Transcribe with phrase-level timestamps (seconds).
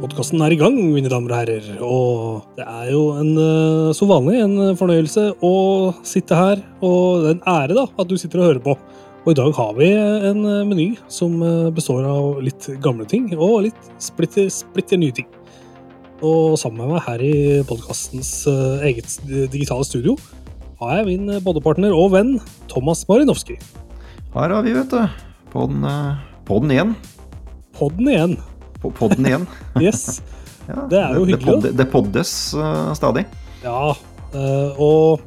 [0.00, 1.68] Podkasten er i gang, mine damer og herrer.
[1.80, 3.30] Og det er jo en,
[3.88, 5.52] så som vanlig en fornøyelse å
[6.04, 8.74] sitte her, og det er en ære da, at du sitter og hører på.
[9.24, 13.30] Og i dag har vi en eh, meny som eh, består av litt gamle ting
[13.38, 15.28] og litt splitter, splitter nye ting.
[16.20, 17.34] Og sammen med meg her i
[17.64, 18.44] podkastens
[18.84, 20.18] eget digitale studio
[20.84, 22.36] har jeg min poddepartner og venn
[22.68, 23.56] Thomas Marinovskij.
[24.36, 25.29] Her har vi, vet du.
[25.50, 25.82] Podden,
[26.46, 26.94] podden igjen.
[27.74, 28.36] Podden igjen.
[28.82, 29.46] På podden igjen.
[29.82, 30.22] yes.
[30.68, 31.62] Ja, det er jo det, hyggelig.
[31.64, 33.24] Det, det poddes uh, stadig.
[33.64, 33.96] Ja,
[34.30, 35.24] uh, og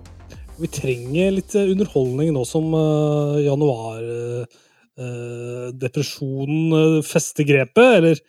[0.62, 4.00] vi trenger litt underholdning nå som uh, januar
[5.74, 8.20] depresjonen fester grepet, eller,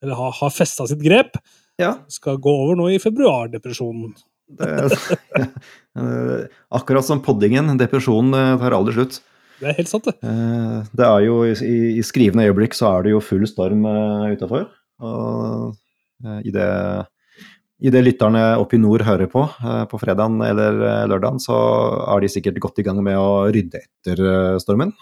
[0.00, 1.36] eller har, har festa sitt grep.
[1.76, 1.98] Ja.
[2.08, 4.14] Skal gå over nå i februardepresjonen.
[6.80, 7.76] akkurat som poddingen.
[7.76, 9.20] Depresjonen tar aldri slutt.
[9.64, 10.18] Det er helt sant, det.
[10.20, 11.54] Eh, det er jo i,
[11.96, 14.66] i skrivende øyeblikk så er det jo full storm uh, utafor.
[15.00, 16.68] Og uh, i det
[17.84, 19.42] i det lytterne oppe i nord hører på
[19.90, 20.76] på fredagen eller
[21.10, 21.56] lørdagen, så
[22.14, 24.22] er de sikkert godt i gang med å rydde etter
[24.62, 24.92] stormen.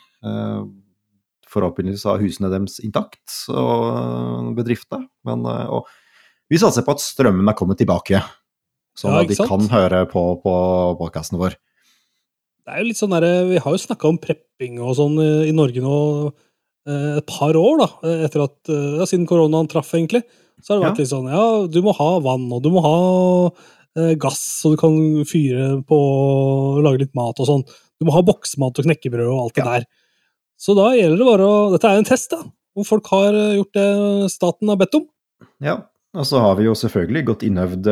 [1.52, 5.04] Forhåpentligvis har husene deres intakt, og bedriftene.
[5.28, 5.92] Men og
[6.50, 8.24] vi satser på at strømmen er kommet tilbake,
[8.98, 10.56] sånn ja, at de kan høre på, på
[11.04, 11.60] podkasten vår
[12.72, 15.50] det er jo litt sånn der, Vi har jo snakka om prepping og sånn eh,
[15.50, 15.96] i Norge nå
[16.88, 17.88] eh, et par år, da,
[18.24, 20.22] etter at, eh, ja, siden koronaen traff, egentlig.
[20.62, 21.04] Så har det vært ja.
[21.04, 22.96] litt sånn ja, du må ha vann, og du må ha
[23.98, 24.96] eh, gass, så du kan
[25.28, 27.66] fyre på og lage litt mat og sånn.
[28.00, 29.76] Du må ha boksmat og knekkebrød og alt det ja.
[29.76, 29.88] der.
[30.62, 32.40] Så da gjelder det bare å Dette er jo en test, da.
[32.72, 33.88] Om folk har gjort det
[34.32, 35.04] staten har bedt om.
[35.60, 35.76] Ja,
[36.16, 37.90] og så har vi jo selvfølgelig godt innøvd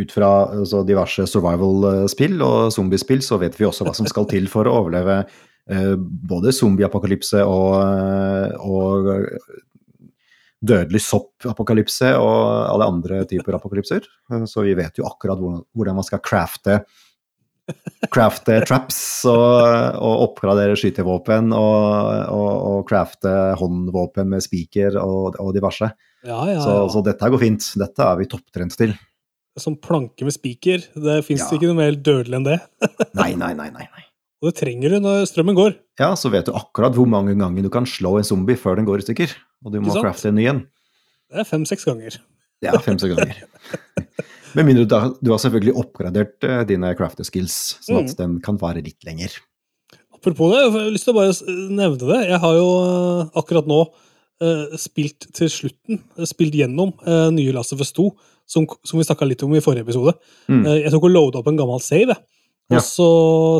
[0.00, 4.48] ut fra altså, diverse survival-spill og zombiespill, så vet vi også hva som skal til
[4.50, 9.10] for å overleve uh, både zombieapokalypse og, eh, og
[10.60, 14.04] dødelig sopp-apokalypse og alle andre typer apokalypser.
[14.48, 16.82] Så vi vet jo akkurat hvordan man skal crafte,
[18.12, 21.84] crafte traps og, og oppgradere skytevåpen og,
[22.34, 25.92] og, og, crafte håndvåpen med spiker og, diverse.
[26.26, 26.64] Ja, ja, ja.
[26.64, 27.70] Så, så, dette går fint.
[27.80, 28.92] Dette er vi topptrent til
[29.62, 30.84] som planke med spiker.
[30.94, 31.50] Det fins ja.
[31.56, 32.58] ikke noe mer dødelig enn det.
[33.20, 34.06] nei, nei, nei, nei, nei.
[34.40, 35.74] Og det trenger du når strømmen går.
[36.00, 38.88] Ja, så vet du akkurat hvor mange ganger du kan slå en zombie før den
[38.88, 39.34] går i stykker.
[39.66, 40.62] Og du må crafte en ny en.
[41.30, 42.16] Det er fem-seks ganger.
[42.64, 43.44] Ja, fem-seks ganger.
[44.56, 48.18] Med mindre du, har, du har selvfølgelig oppgradert uh, dine crafter skills, sånn at mm.
[48.18, 49.36] den kan vare litt lenger.
[50.16, 52.18] Apropos det, jeg har lyst til å bare nevne det.
[52.32, 53.84] Jeg har jo uh, akkurat nå
[54.80, 56.94] spilt til slutten, spilt gjennom
[57.34, 58.06] nye Last of Us 2
[58.50, 60.16] som, som vi snakka litt om i forrige episode.
[60.50, 60.64] Mm.
[60.64, 62.14] Eh, jeg tok og loada opp en gammel save,
[62.70, 62.82] og ja.
[62.84, 63.08] så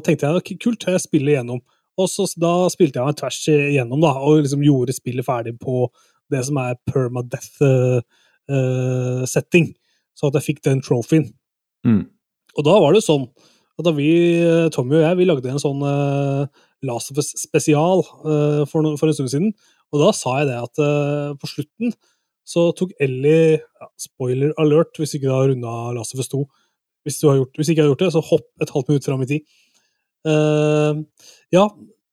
[0.06, 0.32] tenkte jeg
[0.62, 1.60] kult, jeg spiller gjennom.
[2.00, 5.74] Og så da spilte jeg meg tvers igjennom da, og liksom gjorde spillet ferdig på
[6.30, 9.66] det som er permadeath-setting.
[9.66, 9.76] Uh, uh,
[10.16, 11.26] så at jeg fikk den trofeen.
[11.86, 12.04] Mm.
[12.58, 13.24] Og da var det sånn
[13.80, 14.10] at da vi,
[14.74, 16.42] Tommy og jeg, vi lagde en sånn uh,
[16.86, 19.50] Last of Us-spesial for, for, en stund siden.
[19.90, 21.94] Og da sa jeg det at uh, på slutten
[22.50, 26.42] så tok Ellie ja, Spoiler alert hvis ikke du har runda Last of Us 2.
[27.06, 29.06] Hvis, du har gjort, hvis ikke jeg har gjort det, så hopp et halvt minutt
[29.06, 29.44] fram i tid.
[30.26, 31.00] Uh,
[31.54, 31.64] ja,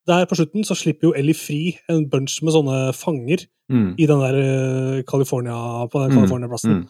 [0.07, 1.61] der på slutten så slipper jo Ellie fri
[1.91, 3.89] en bunch med sånne fanger mm.
[3.99, 5.57] i den der uh, California,
[5.91, 6.19] på den mm.
[6.21, 6.77] California-plassen.
[6.77, 6.85] Mm.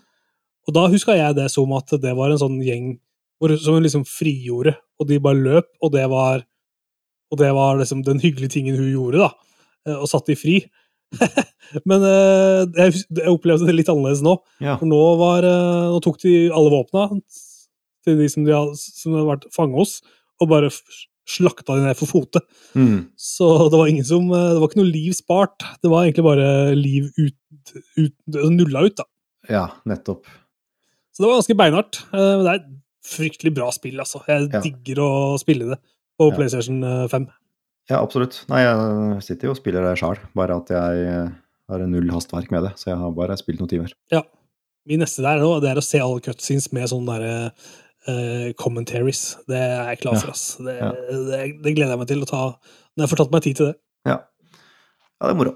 [0.67, 2.97] Og da huska jeg det som at det var en sånn gjeng
[3.39, 6.41] hvor, som hun liksom frigjorde, og de bare løp, og det var,
[7.31, 9.46] og det var liksom den hyggelige tingen hun gjorde, da,
[9.95, 10.59] og satt de fri.
[11.89, 14.37] Men uh, jeg, opplevde det litt annerledes nå.
[14.63, 14.77] Ja.
[14.79, 17.07] For nå, var, uh, nå tok de alle våpna
[18.07, 19.93] til de som, de hadde, som hadde vært fanget hos,
[20.39, 20.71] og bare
[21.27, 22.41] slakta de ned for fote.
[22.77, 23.09] Mm.
[23.19, 25.65] Så det var ingen som Det var ikke noe liv spart.
[25.83, 29.07] Det var egentlig bare liv ut, ut nulla ut, da.
[29.51, 30.23] Ja, nettopp.
[31.11, 31.99] Så det var ganske beinhardt.
[32.13, 32.71] det er et
[33.07, 34.23] fryktelig bra spill, altså.
[34.29, 34.63] Jeg ja.
[34.63, 35.11] digger å
[35.41, 35.81] spille det
[36.15, 36.37] på ja.
[36.37, 36.79] PlayStation
[37.11, 37.27] 5.
[37.87, 38.41] Ja, absolutt.
[38.51, 41.35] Nei, jeg sitter jo og spiller det sjøl, bare at jeg eh,
[41.71, 42.73] har null hastverk med det.
[42.79, 43.93] Så jeg har bare spilt noen timer.
[44.13, 44.25] Ja.
[44.87, 47.31] Min neste der nå, det er å se alle cutscenes med sånne derre
[48.07, 49.33] uh, commentaries.
[49.51, 50.45] Det er jeg klar for, ass.
[50.63, 50.91] Det, ja.
[50.95, 52.43] det, det, gleder jeg meg til å ta
[52.95, 53.73] når jeg får tatt meg tid til det.
[54.07, 54.15] Ja.
[54.55, 55.53] ja, det er moro.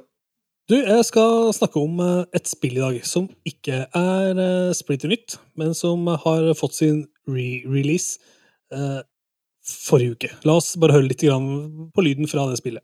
[0.72, 4.44] Du, jeg skal snakke om eh, et spill i dag som ikke er
[4.76, 8.20] splitter nytt, men som har fått sin re-release
[9.72, 10.32] forrige uke.
[10.48, 12.84] La oss bare høre litt på lyden fra det spillet.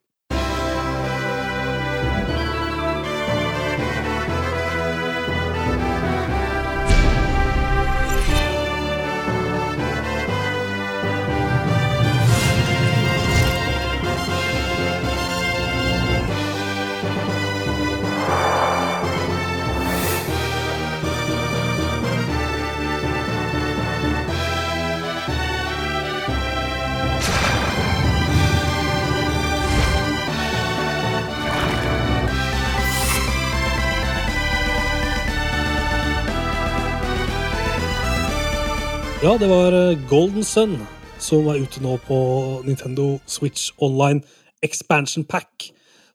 [39.27, 40.77] Ja, det var eh, Golden Sun
[41.19, 42.17] som er ute nå på
[42.63, 44.21] Nintendo Switch Online
[44.63, 45.65] Expansion Pack.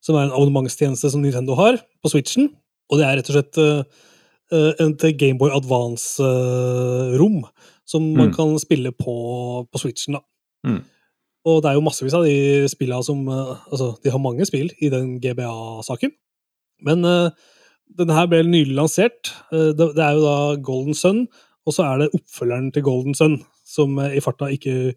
[0.00, 2.48] Som er en abonnementstjeneste som Nintendo har på Switchen.
[2.88, 3.84] Og det er rett og slett uh,
[4.80, 7.42] et Gameboy Advance-rom
[7.84, 8.34] som man Mm.
[8.38, 9.14] kan spille på,
[9.68, 10.16] på Switchen.
[10.16, 10.24] da.
[10.64, 10.80] Mm.
[11.44, 14.88] Og det er jo massevis av de spillene som Altså, de har mange spill i
[14.88, 16.16] den GBA-saken.
[16.80, 17.28] Men uh,
[17.92, 19.34] denne her ble nylig lansert.
[19.52, 21.26] Det, det er jo da Golden Sun,
[21.66, 23.36] og så er det oppfølgeren til Golden Sun,
[23.68, 24.94] som i farta ikke,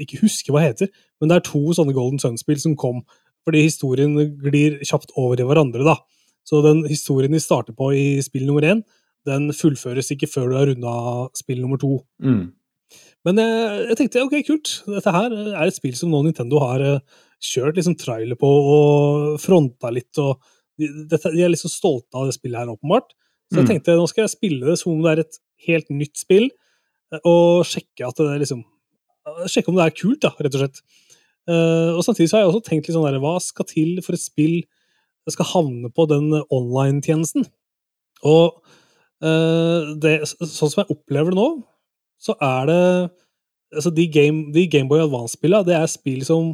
[0.00, 0.90] ikke husker hva heter.
[1.20, 3.02] Men det er to sånne Golden Sun-spill som kom,
[3.44, 5.96] fordi historien glir kjapt over i hverandre, da.
[6.44, 8.82] Så den historien de starter på i spill nummer én,
[9.24, 10.94] den fullføres ikke før du har runda
[11.36, 11.94] spill nummer to.
[12.20, 12.50] Mm.
[13.24, 14.72] Men jeg, jeg tenkte ok, kult.
[14.84, 16.98] Dette her er et spill som nå Nintendo har eh,
[17.40, 20.12] kjørt liksom trailer på og fronta litt.
[20.20, 20.36] og
[20.76, 23.14] de, de er liksom stolte av det spillet her, åpenbart.
[23.48, 23.70] Så jeg Mm.
[23.72, 25.36] tenkte nå skal jeg spille det som om det er et
[25.66, 26.48] helt nytt spill,
[27.12, 30.56] eh, og sjekke at det er liksom eh, Sjekke om det er kult, da, rett
[30.56, 30.80] og slett.
[31.48, 34.16] Eh, og samtidig så har jeg også tenkt litt sånn der, hva skal til for
[34.16, 34.62] et spill
[35.32, 37.46] skal havne på den online-tjenesten?
[38.28, 38.58] Og
[39.24, 41.46] det, sånn som jeg opplever det nå,
[42.20, 42.80] så er det
[43.76, 46.52] altså de, game, de Gameboy Advance-spillene, det er spill som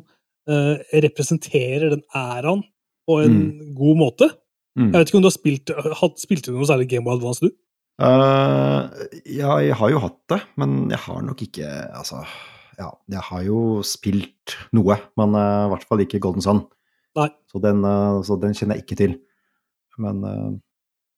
[0.50, 2.62] uh, representerer den æraen
[3.08, 4.30] på en god måte.
[4.78, 4.90] Mm.
[4.90, 7.54] Jeg vet ikke om du har spilt had, Spilte noe særlig Gameboy Advance, du?
[8.00, 11.68] Eh, ja, jeg har jo hatt det, men jeg har nok ikke
[11.98, 12.22] Altså,
[12.80, 16.62] ja, jeg har jo spilt noe, men uh, i hvert fall ikke Golden Sun.
[17.18, 17.26] Nei.
[17.50, 19.18] Så den, uh, så den kjenner jeg ikke til.
[20.00, 20.22] Men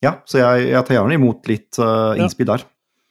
[0.02, 2.56] ja, så jeg, jeg tar gjerne imot litt innspill Ja.
[2.56, 2.64] der.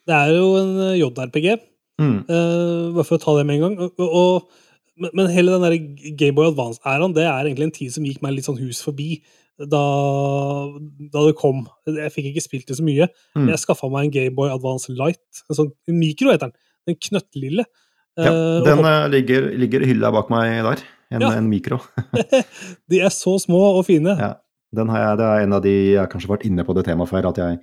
[0.10, 1.54] Det er jo en JRPG,
[2.02, 2.24] Mm.
[2.26, 3.76] bare for å ta det med en gang.
[3.86, 4.50] Og, og,
[5.00, 8.34] men, men hele den der Gameboy Advance-æraen, det er egentlig en tid som gikk meg
[8.36, 9.22] litt sånn hus forbi
[9.70, 9.82] da,
[11.14, 11.66] da det kom.
[11.88, 13.08] Jeg fikk ikke spilt det så mye.
[13.38, 13.50] Mm.
[13.54, 16.58] Jeg skaffa meg en Gameboy Advance Light, en sånn en mikro heter den.
[16.90, 17.68] Den knøttlille.
[17.68, 17.78] Ja,
[18.28, 20.82] Eh, den uh, ligger, ligger i hylla bak meg der.
[21.12, 21.30] En, Ja.
[21.38, 21.78] en mikro.
[22.92, 24.18] De er så små og fine.
[24.20, 24.34] Ja.
[24.76, 26.86] Den har jeg, det er en av de jeg har kanskje vært inne på det
[26.88, 27.58] temaet før, at jeg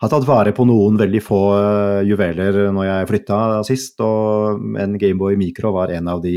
[0.00, 4.96] har tatt vare på noen veldig få eh, juveler når jeg flytta sist, og en
[5.00, 6.34] Gameboy Micro var en av de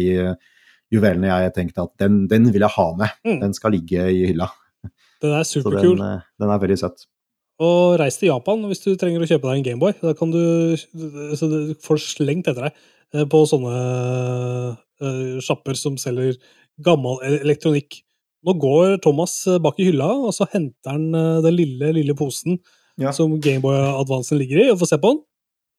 [0.94, 3.16] juvelene jeg tenkte at den, den vil jeg ha med.
[3.28, 3.40] Mm.
[3.44, 4.48] Den skal ligge i hylla.
[5.22, 5.98] Den er Så superkul.
[5.98, 7.06] den, eh, den er veldig søt.
[7.60, 9.94] Og reis til Japan hvis du trenger å kjøpe deg en Gameboy.
[10.02, 12.74] Da kan du så du får slengt etter deg
[13.16, 13.78] eh, på sånne
[15.02, 16.38] uh, sjapper som selger
[16.86, 18.02] gammel elektronikk.
[18.46, 19.34] Nå går Thomas
[19.64, 21.10] bak i hylla, og så henter han
[21.44, 22.60] den lille, lille posen
[23.02, 23.12] Ja.
[23.12, 25.24] som Gameboy Advancen ligger i, og får se på den.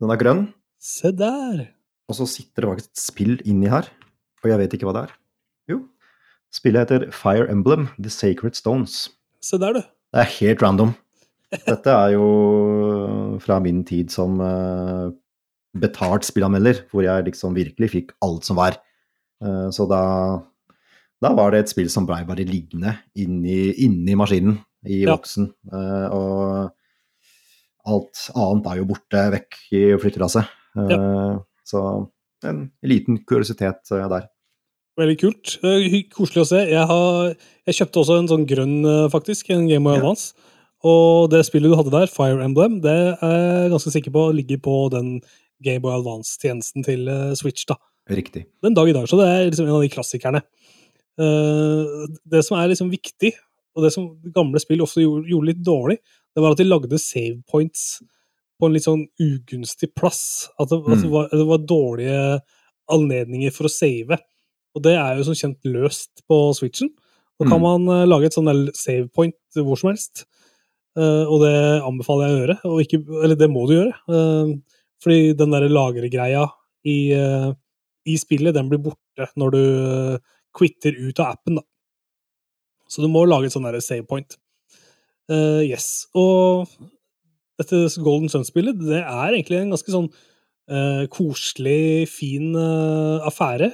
[0.03, 0.43] Den er grønn,
[0.79, 1.69] Se der!
[2.09, 3.89] og så sitter det faktisk et spill inni her,
[4.43, 5.15] og jeg vet ikke hva det er.
[5.69, 5.79] Jo,
[6.55, 9.09] spillet heter Fire Emblem The Sacred Stones.
[9.45, 9.83] Se der, du.
[10.15, 10.95] Det er helt random.
[11.53, 12.29] Dette er jo
[13.41, 15.09] fra min tid som eh,
[15.79, 18.77] betalt spillanmelder, hvor jeg liksom virkelig fikk alt som var.
[19.45, 20.03] Eh, så da,
[21.25, 25.17] da var det et spill som blei bare liggende inni, inni maskinen i Ja.
[25.17, 26.75] Eh, og
[27.89, 30.57] alt annet er jo borte vekk i flyttelasset.
[30.77, 30.99] Ja.
[31.65, 31.81] Så
[32.47, 34.29] en liten kuriositet der.
[34.99, 35.53] Veldig kult.
[36.15, 36.61] Koselig å se.
[36.73, 37.35] Jeg, har,
[37.69, 40.01] jeg kjøpte også en sånn grønn, eh, faktisk, en Game Boy Ja.
[40.03, 40.33] Advance.
[40.87, 44.61] Og det spillet du hadde der, Fire Emblem, det er jeg ganske sikker på ligger
[44.63, 45.21] på den
[45.63, 47.65] Game Boy Advance-tjenesten til eh, Switch.
[47.71, 47.77] da.
[48.11, 48.45] Riktig.
[48.65, 50.43] Den dag i dag, så det er liksom en av de klassikerne.
[51.19, 53.33] Eh, det som er liksom viktig,
[53.77, 55.99] og det som gamle spill ofte gjorde, litt dårlig,
[56.35, 58.01] det var at de lagde save points
[58.59, 60.49] på en litt sånn ugunstig plass.
[60.59, 61.11] At det, at det, Mm.
[61.15, 62.23] var, det var dårlige
[62.91, 64.19] anledninger for å save.
[64.77, 66.91] Og det er jo som kjent løst på Switchen.
[67.39, 67.63] Da kan Mm.
[67.63, 70.27] man eh, lage et sånn save point hvor som helst.
[70.99, 71.55] Uh, og det
[71.87, 73.95] anbefaler jeg å gjøre, og ikke, eller det må du gjøre.
[74.11, 74.57] Uh,
[74.99, 76.49] fordi den der lagregreia
[76.83, 77.53] i, uh,
[78.09, 79.63] i spillet, den blir borte når du
[80.59, 81.63] quitter ut av appen, da.
[82.91, 84.39] Så du må lage et sånn der save point.
[85.31, 86.09] Yes.
[86.17, 86.67] Og
[87.61, 90.09] dette Golden Sun-spillet, det er egentlig en ganske sånn
[91.13, 93.69] koselig, fin affære.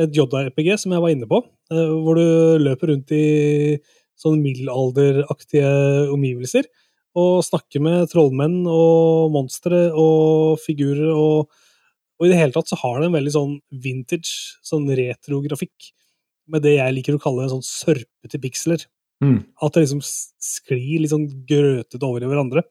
[0.00, 1.42] Et JRPG, som jeg var inne på,
[1.72, 3.78] eh, hvor du løper rundt i
[4.20, 5.70] sånn middelalderaktige
[6.12, 6.68] omgivelser
[7.18, 11.50] og snakker med trollmenn og monstre og figurer og
[12.20, 15.88] og i det hele tatt så har det en veldig sånn vintage, sånn retrografikk,
[16.52, 18.84] med det jeg liker å kalle en sånn sørpete piksler.
[19.24, 19.38] Mm.
[19.64, 22.64] At det liksom sklir litt sånn grøtete over i hverandre.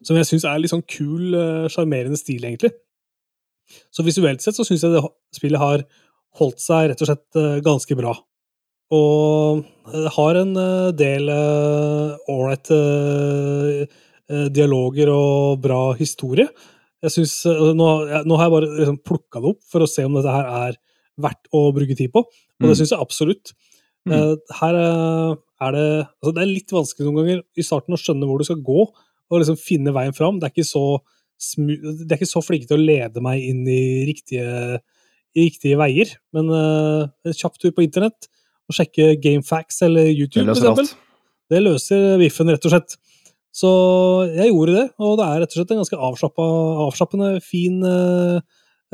[0.00, 2.72] Som jeg syns er litt sånn kul, eh, sjarmerende stil, egentlig.
[3.94, 5.02] Så visuelt sett så syns jeg det
[5.36, 5.84] spillet har
[6.38, 8.14] holdt seg rett og slett eh, ganske bra.
[8.94, 11.30] Og det har en eh, del
[12.30, 12.70] ålreit
[14.54, 16.48] dialoger og bra historie.
[17.04, 17.88] Jeg synes, eh, nå,
[18.26, 20.78] nå har jeg bare liksom plukka det opp for å se om dette her er
[21.22, 22.78] verdt å bruke tid på, og det Mm.
[22.80, 23.52] syns jeg absolutt.
[24.08, 24.12] Mm.
[24.12, 28.00] Eh, her eh, er det altså Det er litt vanskelig noen ganger i starten å
[28.00, 28.80] skjønne hvor du skal gå,
[29.30, 30.38] og liksom finne veien fram.
[30.38, 31.00] Det er ikke så,
[31.38, 34.78] det er ikke så flinke til å lede meg inn i riktige,
[35.36, 38.28] i riktige veier, men uh, en kjapp tur på internett
[38.66, 40.94] og sjekke Gamefacts eller YouTube, alt.
[41.52, 42.96] Det løser biffen, rett og slett.
[43.56, 43.68] Så
[44.34, 46.00] jeg gjorde det, og det er rett og slett en ganske
[46.88, 48.40] avslappende, fin uh,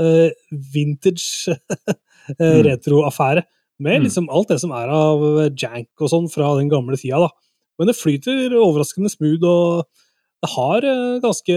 [0.01, 0.31] uh,
[0.75, 1.57] vintage
[2.39, 2.61] Mm.
[2.69, 3.43] retroaffære.
[3.83, 4.05] Med Mm.
[4.05, 5.19] liksom alt det som er av
[5.59, 7.29] jank og sånn fra den gamle tida, da.
[7.81, 9.89] Men det flyter overraskende smooth, og
[10.39, 10.87] det har
[11.25, 11.57] ganske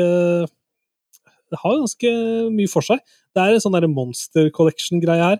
[1.55, 2.13] Det har ganske
[2.51, 2.99] mye for seg.
[3.31, 5.39] Det er en sånn monster collection-greie her.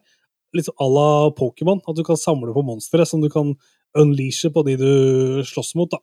[0.55, 1.81] Litt à la Pokémon.
[1.83, 3.53] At du kan samle på monstre som du kan
[3.95, 5.91] unleashe på de du slåss mot.
[5.91, 5.99] da.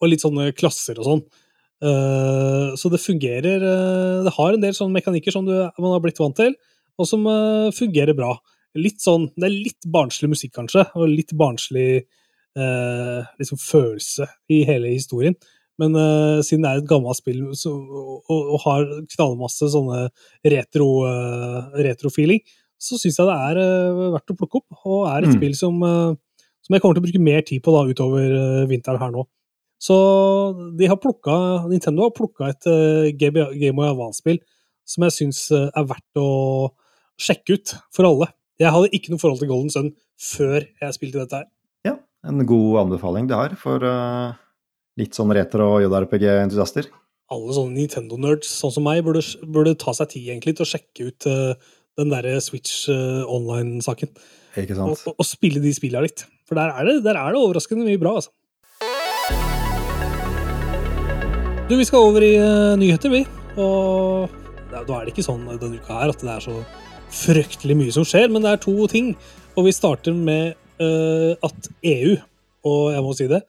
[0.00, 1.22] Og litt sånne klasser og sånn.
[1.80, 6.02] Uh, så det fungerer uh, Det har en del sånne mekanikker som du, man har
[6.04, 6.52] blitt vant til,
[7.00, 8.34] og som uh, fungerer bra.
[8.76, 12.06] Litt sånn, Det er litt barnslig musikk, kanskje, og litt barnslig
[12.50, 15.36] liksom følelse i hele historien.
[15.80, 18.84] Men uh, siden det er et gammelt spill så, og, og har
[19.16, 20.04] knallmasse sånne
[20.52, 22.42] retro, uh, retro-feeling,
[22.80, 24.68] så syns jeg det er uh, verdt å plukke opp.
[24.84, 25.36] Og er et Mm.
[25.38, 26.14] spill som, eh,
[26.64, 29.24] som jeg kommer til å bruke mer tid på da utover eh, vinteren her nå.
[29.80, 29.96] Så
[30.76, 31.34] de har plukka,
[31.70, 34.40] Nintendo har plukka et uh, Game Boy Advance-spill
[34.84, 36.28] som jeg syns eh, er verdt å
[37.20, 38.28] sjekke ut for alle.
[38.60, 39.88] Jeg hadde ikke noe forhold til Golden Sun
[40.20, 41.48] før jeg spilte dette her.
[41.88, 41.94] Ja,
[42.28, 44.36] en god anbefaling det har for eh,
[45.00, 46.90] litt sånn retro JRPG-entusiaster.
[47.30, 51.10] Alle sånne Nintendo-nerds sånn som meg burde, burde ta seg tid egentlig til å sjekke
[51.10, 54.10] ut uh, den derre Switch uh, online-saken.
[54.58, 55.06] Ikke sant?
[55.06, 56.26] og, og spille de spillene litt.
[56.48, 58.34] For der er, det, der er det overraskende mye bra, altså.
[61.70, 63.22] Du, vi skal over i uh, nyheter, vi.
[63.60, 64.26] Og
[64.70, 66.56] da er det ikke sånn denne uka her at det er så
[67.10, 69.14] fryktelig mye som skjer, men det er to ting.
[69.54, 72.16] Og vi starter med uh, at EU,
[72.66, 73.44] og jeg må si det,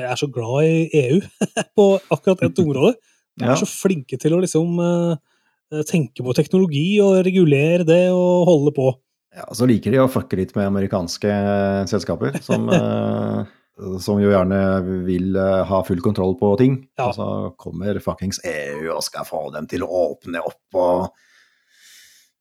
[0.00, 1.20] jeg er så glad i EU
[1.78, 2.96] på akkurat ett område.
[3.40, 8.44] De er så flinke til å liksom eh, tenke på teknologi og regulere det og
[8.50, 8.90] holde på.
[9.32, 11.32] Ja, så liker de å fucke litt med amerikanske
[11.88, 13.46] selskaper, som, eh,
[14.04, 14.58] som jo gjerne
[15.08, 16.76] vil eh, ha full kontroll på ting.
[17.00, 17.08] Ja.
[17.08, 21.08] Og så kommer fuckings EU og skal få dem til å åpne opp og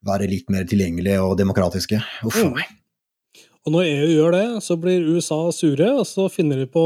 [0.08, 2.02] være litt mer tilgjengelige og demokratiske.
[2.26, 2.56] Uff a Mm.
[2.58, 2.78] meg.
[3.62, 6.84] Og når EU gjør det, så blir USA sure, og så finner de på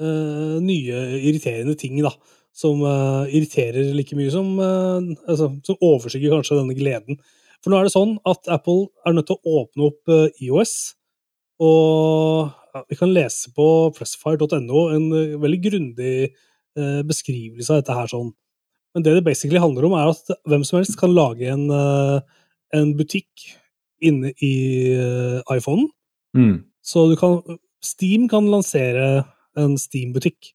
[0.00, 2.12] eh, nye irriterende ting, da.
[2.58, 7.20] Som uh, irriterer like mye som eh, altså, Som overskygger kanskje denne gleden.
[7.62, 10.10] For nå er det sånn at Apple er nødt til å åpne opp
[10.42, 10.74] IOS,
[11.62, 15.08] og ja, vi kan lese på pressfire.no en
[15.42, 16.12] veldig grundig
[17.08, 18.30] beskrivelse av dette her sånn.
[18.94, 21.66] Men det det basically handler om, er at hvem som helst kan lage en,
[22.78, 23.48] en butikk
[24.04, 24.54] inne i
[24.94, 25.88] uh, iPhonen.
[26.36, 27.40] Mm, Så du kan,
[27.84, 29.24] Steam kan lansere
[29.58, 30.52] en Steam-butikk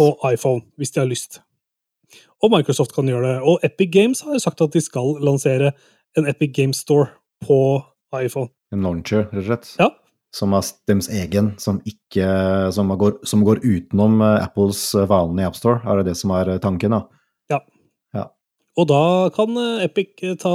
[0.00, 1.40] på iPhone, hvis de har lyst.
[2.42, 3.38] Og Microsoft kan gjøre det.
[3.44, 5.72] Og Epic Games har jo sagt at de skal lansere
[6.18, 7.10] en Epic Games Store
[7.44, 7.82] på
[8.16, 8.48] iPhone.
[8.72, 9.74] En launcher, rett og slett.
[9.78, 9.90] Ja,
[10.32, 12.26] Som er deres egen, som, ikke,
[12.72, 15.80] som, går, som går utenom eh, Apples eh, vanlige AppStore.
[15.84, 17.06] Er det det som er eh, tanken, da?
[18.78, 20.52] og da kan Epic ta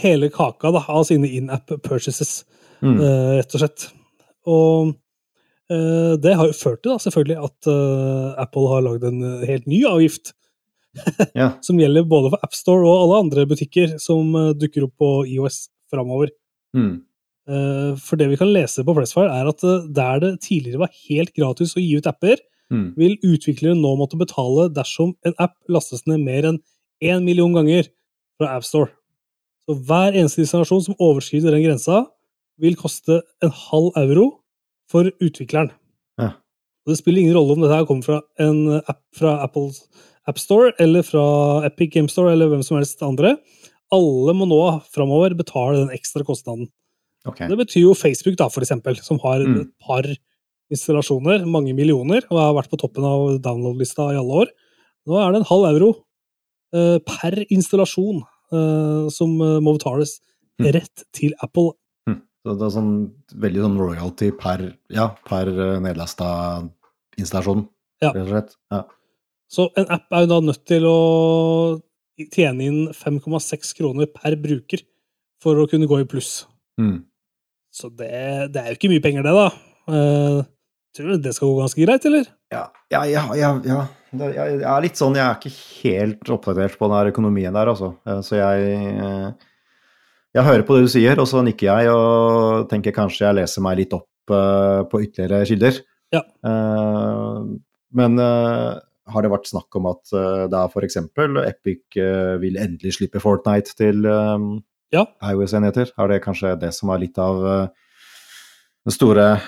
[0.00, 2.44] hele kaka da, av sine in-app purchases,
[2.84, 2.98] Mm.
[3.00, 3.84] rett og slett.
[4.46, 4.90] Og
[6.22, 9.66] det har jo ført til da, selvfølgelig at eh, Apple har lagd en eh, helt
[9.66, 10.32] ny avgift
[11.34, 11.50] Ja.
[11.66, 15.66] som gjelder både for AppStore og alle andre butikker som eh, dukker opp på IOS
[15.92, 16.30] framover.
[16.76, 17.02] Mm.
[17.50, 20.94] Eh, For det vi kan lese på Pressfire, er at eh, der det tidligere var
[21.08, 22.96] helt gratis å gi ut apper, Mm.
[22.98, 26.56] vil utviklere nå måtte betale dersom en app lastes ned mer enn
[26.98, 27.86] én million ganger
[28.40, 28.90] fra AppStore.
[29.70, 32.00] Så hver eneste installasjon som overskrider den grensa,
[32.58, 34.26] vil koste en halv euro
[34.90, 35.70] for utvikleren.
[36.20, 36.32] Ja.
[36.86, 39.82] Og det spiller ingen rolle om dette kommer fra en app fra Apples
[40.26, 41.22] AppStore eller fra
[41.66, 43.36] Epic Game Store eller hvem som helst andre.
[43.94, 46.66] Alle må nå framover betale den ekstra kostnaden.
[47.26, 47.48] Okay.
[47.50, 49.60] Det betyr jo Facebook, da, for eksempel, som har Mm.
[49.60, 50.02] et par
[50.70, 54.48] installasjoner, mange millioner, og har vært på toppen av download-lista i alle år.
[55.06, 55.90] Nå er det en halv euro
[56.74, 60.20] eh, per installasjon eh, som eh, må betales
[60.58, 60.72] Mm.
[60.72, 61.72] rett til Apple.
[62.46, 62.90] Så det er sånn
[63.42, 64.60] veldig sånn royalty per,
[64.94, 66.28] ja, per eh, nedlasta
[67.18, 67.64] installasjon,
[68.04, 68.12] Ja.
[68.12, 68.52] rett og slett.
[68.70, 68.84] Ja.
[69.50, 70.98] Så en app er jo da nødt til å
[72.30, 74.84] tjene inn 5,6 kroner per bruker
[75.42, 76.44] for å kunne gå i pluss.
[76.78, 77.00] Mm.
[77.74, 79.48] Så det, det er jo ikke mye penger, det, da.
[79.90, 80.38] Uh,
[80.94, 82.30] tror du det skal gå ganske greit, eller?
[82.54, 83.80] Ja, ja, ja, ja, ja.
[84.16, 87.74] Det, jeg, jeg er litt sånn, jeg er ikke helt oppdatert på den økonomien der,
[87.74, 87.96] altså.
[88.06, 89.34] Eh, Så jeg
[90.36, 93.62] Jeg hører på det du sier, og så nikker jeg og tenker kanskje jeg leser
[93.64, 95.78] meg litt opp uh, på ytterligere kilder.
[96.12, 96.20] Ja.
[96.44, 97.56] Uh,
[97.96, 98.76] Men uh,
[99.08, 100.98] har det vært snakk om at uh, da f.eks.
[101.46, 101.96] Epic
[102.42, 104.58] vil endelig slippe Fortnite til um,
[104.92, 105.06] Ja.
[105.24, 105.94] iOS-enheter?
[105.96, 109.40] Er det kanskje det som er litt av den store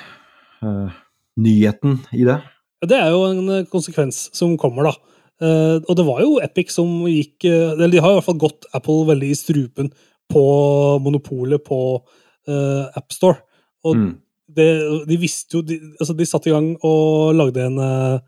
[1.39, 2.41] nyheten i det?
[2.89, 4.97] Det er jo en konsekvens som kommer, da.
[5.39, 8.41] Uh, og det var jo Epic som gikk uh, Eller de har i hvert fall
[8.43, 9.93] gått Apple veldig i strupen
[10.29, 10.43] på
[11.03, 11.79] monopolet på
[12.49, 13.39] uh, AppStore.
[13.85, 14.19] Og Mm.
[14.55, 14.69] det,
[15.09, 18.19] de visste jo de, altså de satte i gang og lagde en, eh,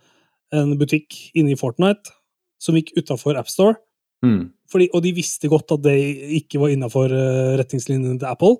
[0.52, 2.12] en butikk inne i Fortnite
[2.61, 3.76] som gikk utafor AppStore.
[4.25, 4.50] Mm.
[4.71, 5.97] Fordi, og de visste godt at det
[6.42, 7.09] ikke var innafor
[7.59, 8.57] retningslinjene til Apple.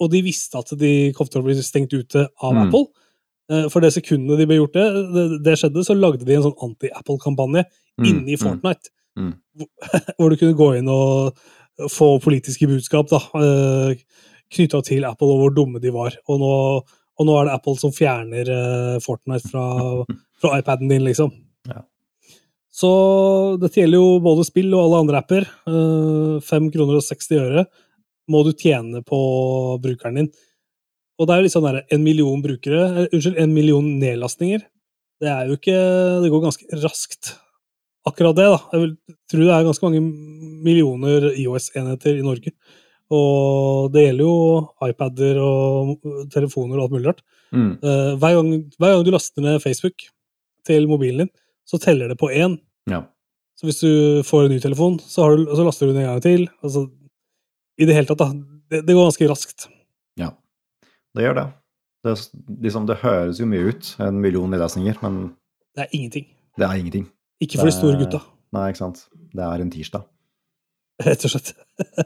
[0.00, 2.62] Og de visste at de kom til å bli stengt ute av Mm.
[2.66, 2.86] Apple.
[3.50, 6.42] Eh, For det sekundet de ble gjort det, det, det skjedde, så lagde de en
[6.42, 7.64] sånn anti-Apple-kampanje
[7.98, 8.06] Mm.
[8.08, 8.42] inne i Mm.
[8.42, 8.88] Fortnite.
[9.18, 9.34] Mm.
[10.18, 11.36] Hvor du kunne gå inn og
[11.92, 13.20] få politiske budskap da,
[14.52, 16.16] knytta til Apple og hvor dumme de var.
[16.30, 16.52] Og nå,
[17.16, 19.66] og nå er det Apple som fjerner eh, Fortnite fra,
[20.40, 21.32] fra iPaden din, liksom.
[21.70, 21.82] Ja.
[22.76, 22.90] Så
[23.60, 25.48] dette gjelder jo både spill og alle andre apper.
[25.68, 27.66] Eh, 5 kroner og 60 øre
[28.32, 29.18] må du tjene på
[29.82, 30.30] brukeren din.
[31.16, 34.66] Og det er jo sånn der, en million brukere, eh, unnskyld, en million nedlastninger.
[35.16, 35.76] Det er jo ikke
[36.20, 37.36] Det går ganske raskt.
[38.06, 38.58] Akkurat det, da.
[38.72, 38.92] Jeg vil
[39.30, 40.02] tro det er ganske mange
[40.66, 42.52] millioner IOS-enheter i Norge.
[43.14, 47.24] Og det gjelder jo iPader og telefoner og alt mulig rart.
[47.54, 47.72] Mm.
[47.82, 48.48] Uh, hver, gang,
[48.78, 50.06] hver gang du laster ned Facebook
[50.66, 51.32] til mobilen din,
[51.66, 52.56] så teller det på én.
[52.90, 53.04] Ja.
[53.58, 56.10] Så hvis du får en ny telefon, så, har du, så laster du den en
[56.10, 56.48] gang til.
[56.62, 56.86] Altså,
[57.78, 58.30] I det hele tatt, da.
[58.70, 59.68] Det, det går ganske raskt.
[60.18, 60.32] ja.
[61.16, 61.46] Det gjør det.
[62.04, 62.12] Det,
[62.62, 65.30] liksom, det høres jo mye ut, en million nedlastninger, men
[65.74, 66.26] Det er ingenting.
[66.58, 67.06] det er ingenting.
[67.42, 68.22] Ikke for de store gutta,
[68.56, 69.02] Nei, ikke sant.
[69.36, 70.04] Det er en tirsdag.
[71.04, 71.50] rett og slett.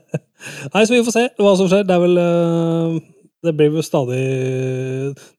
[0.75, 1.85] Nei, så vi får se hva som skjer.
[1.87, 2.97] Det er vel eh,
[3.47, 4.19] Det blir jo stadig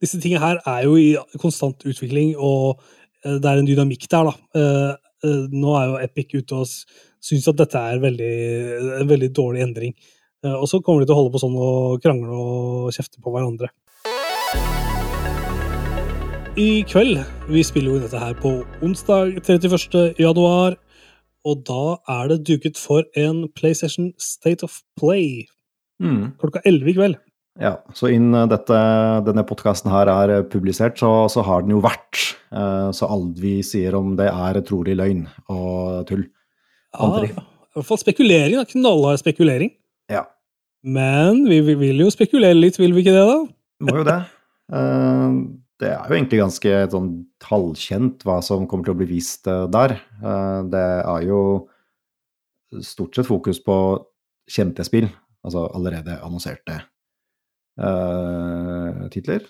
[0.01, 1.09] Disse tingene her er jo i
[1.41, 2.79] konstant utvikling, og
[3.25, 4.33] eh, det er en dynamikk der, da.
[4.55, 4.93] Eh,
[5.27, 6.71] eh, Nå er jo Epic ute og
[7.21, 8.31] syns at dette er veldig,
[9.01, 9.93] en veldig dårlig endring.
[10.45, 13.33] Eh, Og så kommer de til å holde på sånn og krangle og kjefte på
[13.35, 13.73] hverandre.
[16.61, 17.17] I kveld
[17.49, 18.51] Vi spiller jo dette her på
[18.85, 20.13] onsdag 31.
[20.21, 20.75] januar.
[21.47, 25.47] Og da er det duket for en PlayStation State of Play
[26.01, 26.31] Mm.
[26.41, 27.15] klokka 11 i kveld.
[27.61, 28.77] Ja, så innen eh, dette,
[29.27, 32.17] denne podkasten her er eh, publisert, så, så har den jo vært.
[32.49, 36.23] Eh, Så alt vi sier om det, er trolig løgn og tull.
[36.97, 37.29] Ja, I
[37.75, 38.57] hvert fall spekulering.
[38.57, 38.65] da.
[38.65, 39.75] Knallhard spekulering.
[40.09, 40.23] Ja.
[40.81, 43.37] Men vi, vi vil jo spekulere litt, vil vi ikke det, da?
[43.85, 44.19] Må jo det.
[45.81, 47.09] Det er jo egentlig ganske sånn
[47.41, 49.95] halvkjent hva som kommer til å bli vist eh, der.
[50.21, 51.41] Eh, Det er jo
[52.85, 53.75] stort sett fokus på
[54.51, 55.09] kjente spill,
[55.43, 56.77] altså allerede annonserte
[57.81, 59.43] uh, titler.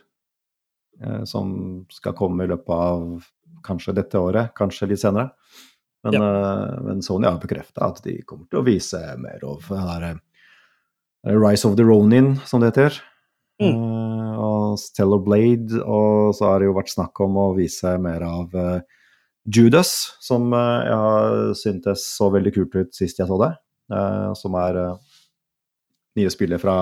[1.04, 1.52] uh, Som
[1.94, 3.28] skal komme i løpet av
[3.66, 5.36] kanskje dette året, kanskje litt senere.
[6.02, 9.68] Men, eh, men Sony har bekrefta at de kommer til å vise mer av
[11.22, 12.98] Rise of the Ronin, som det heter.
[13.62, 14.21] Mm
[14.80, 18.82] Stellar Blade, og så har det jo vært snakk om å vise mer av eh,
[19.52, 19.92] Judas,
[20.24, 23.52] som eh, jeg syntes så veldig kult ut sist jeg så det.
[23.92, 24.82] eh, som er
[26.20, 26.76] nye spillet fra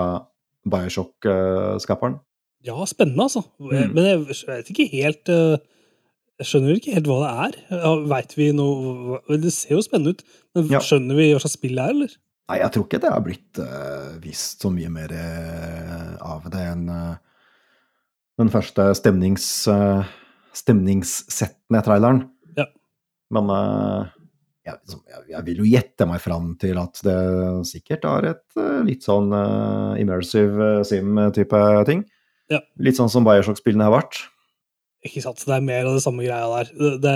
[0.70, 2.20] Bioshock-skaperen.
[2.66, 3.46] Ja, spennende, altså.
[3.62, 3.94] Mm.
[3.96, 7.54] Men jeg vet ikke helt Jeg skjønner ikke helt hva det er.
[8.12, 10.26] Veit vi noe Det ser jo spennende ut,
[10.56, 10.82] men Ja.
[10.84, 12.18] skjønner vi hva slags spill det er, eller?
[12.50, 16.64] Nei, jeg tror ikke det har blitt uh, vist så mye mer uh, av det
[16.66, 17.18] enn eh,
[18.40, 20.08] den første stemnings, uh,
[20.56, 22.24] stemningssettende traileren.
[22.58, 22.66] Ja.
[23.36, 24.16] Men eh,
[24.70, 27.20] jeg, liksom, jeg, vil jo gjette meg fram til at det
[27.70, 32.04] sikkert er et eh, litt sånn eh, immersive eh, sim-type ting.
[32.50, 32.64] Ja.
[32.82, 34.24] Litt sånn som Bioshock-spillene har vært.
[35.06, 36.72] Ikke sant, det er mer av det samme greia der.
[36.76, 37.16] Det, det,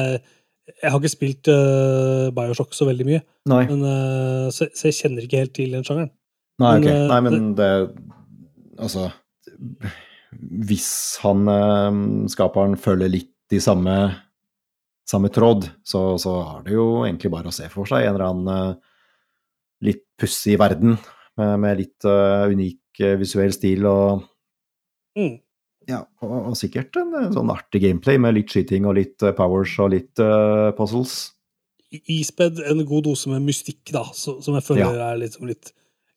[0.79, 3.19] jeg har ikke spilt uh, Bioshock så veldig mye,
[3.51, 6.13] men, uh, så, så jeg kjenner ikke helt til den sjangeren.
[6.61, 6.87] Nei, men, ok.
[6.93, 7.69] eh, Nei, men det
[8.83, 9.07] Altså
[10.39, 10.91] Hvis
[11.23, 11.99] han eh,
[12.31, 13.95] skaperen følger litt i samme,
[15.07, 18.27] samme tråd, så, så har det jo egentlig bare å se for seg en eller
[18.29, 18.91] annen eh,
[19.89, 20.95] litt pussig verden
[21.39, 24.29] med, med litt uh, unik visuell stil og
[25.13, 25.35] Mm.
[25.85, 29.91] ja, og, og sikkert en, sånn artig gameplay med litt skyting og litt powers og
[29.93, 31.17] litt uh, puzzles.
[32.09, 35.69] Ispedd en god dose med mystikk, da, så, som jeg føler er liksom litt,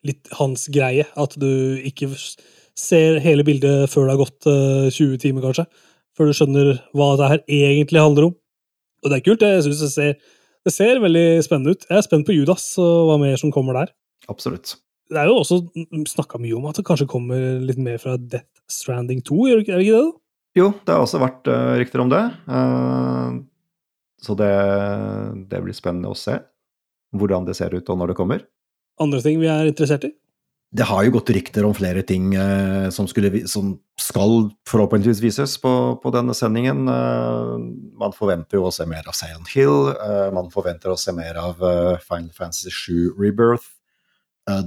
[0.06, 1.04] litt hans greie.
[1.20, 1.50] At du
[1.84, 2.08] ikke
[2.76, 5.66] ser hele bildet før det har gått eh, 20 timer, kanskje.
[6.16, 8.34] Før du skjønner hva det her egentlig handler om.
[9.04, 9.44] Og det er kult.
[9.44, 10.16] Jeg synes det ser,
[10.66, 11.86] det ser veldig spennende ut.
[11.88, 13.92] Jeg er spent på Judas og hva mer som kommer der.
[14.32, 14.76] Absolutt.
[15.06, 15.60] Det er jo også
[16.10, 19.66] snakka mye om at det kanskje kommer litt mer fra Death Stranding 2, er det
[19.66, 19.92] ikke det?
[19.94, 20.08] da?
[20.56, 22.22] Jo, det har også vært uh, rykter om det.
[22.48, 23.44] Uh,
[24.24, 24.52] så det,
[25.52, 26.38] det, blir spennende å se
[27.16, 28.46] hvordan det ser ut, og når det kommer.
[29.02, 30.14] Andre ting vi er interessert i?
[30.70, 35.54] Det har jo gått rykter om flere ting eh, som, skulle, som, skal forhåpentligvis vises
[35.62, 35.70] på,
[36.02, 36.84] på denne sendingen.
[36.84, 39.92] man forventer jo å se mer av Sayon Hill.
[40.34, 41.62] man forventer å se mer av
[42.04, 43.70] Final Fantasy 7 Rebirth.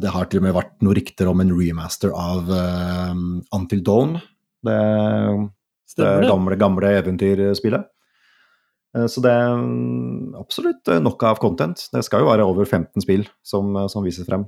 [0.02, 2.50] det har til og med vært noen rykter om en remaster av
[3.54, 4.18] Until Dawn.
[4.66, 4.80] Det
[6.00, 7.88] det gamle, gamle eventyrspillet.
[8.98, 11.88] Eh, så det er mm, absolutt eh, nok av content.
[11.94, 14.48] Det skal jo være over 15 spill som, eh, som vises frem.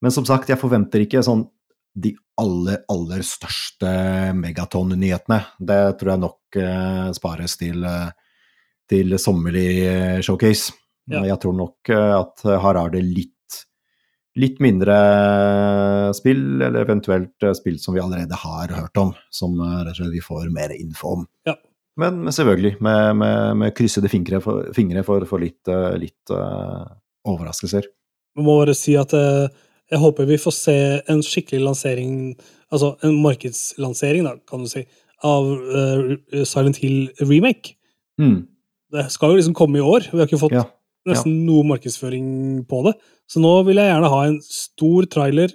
[0.00, 1.44] Men som sagt, jeg forventer ikke sånn
[2.00, 3.90] de aller, aller største
[4.38, 5.40] megaton-nyhetene.
[5.58, 6.58] Det tror jeg nok
[7.16, 7.84] spares til,
[8.88, 10.72] til sommerlig showcase.
[11.10, 11.24] Ja.
[11.26, 13.34] Jeg tror nok at her er det litt
[14.38, 14.96] litt mindre
[16.14, 20.02] spill, eller eventuelt eh, spill som vi allerede har hørt om, som eh, rett og
[20.02, 21.26] slett vi får mer info om.
[21.48, 21.56] Ja.
[22.00, 26.32] Men, men, selvfølgelig med, med, med kryssede fingre for, fingre for, for litt, eh, litt
[26.32, 26.86] uh,
[27.28, 27.90] overraskelser.
[28.38, 29.50] Vi må bare si at uh,
[29.90, 30.76] jeg håper vi får se
[31.10, 32.12] en skikkelig lansering,
[32.70, 34.84] altså en markedslansering, da, kan du si,
[35.26, 36.12] av uh,
[36.48, 37.74] Silent Hill remake.
[38.20, 38.44] Mm.
[38.94, 40.06] Det skal jo liksom komme i år.
[40.10, 40.64] Vi har ikke fått ja.
[41.10, 41.46] nesten ja.
[41.48, 42.28] noe markedsføring
[42.70, 42.94] på det.
[43.30, 45.52] Så nå vil jeg gjerne ha en stor trailer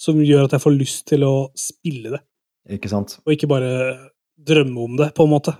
[0.00, 2.22] som gjør at jeg får lyst til å spille det.
[2.78, 3.18] Ikke sant?
[3.24, 3.70] Og ikke bare
[4.44, 5.54] drømme om det, på en måte.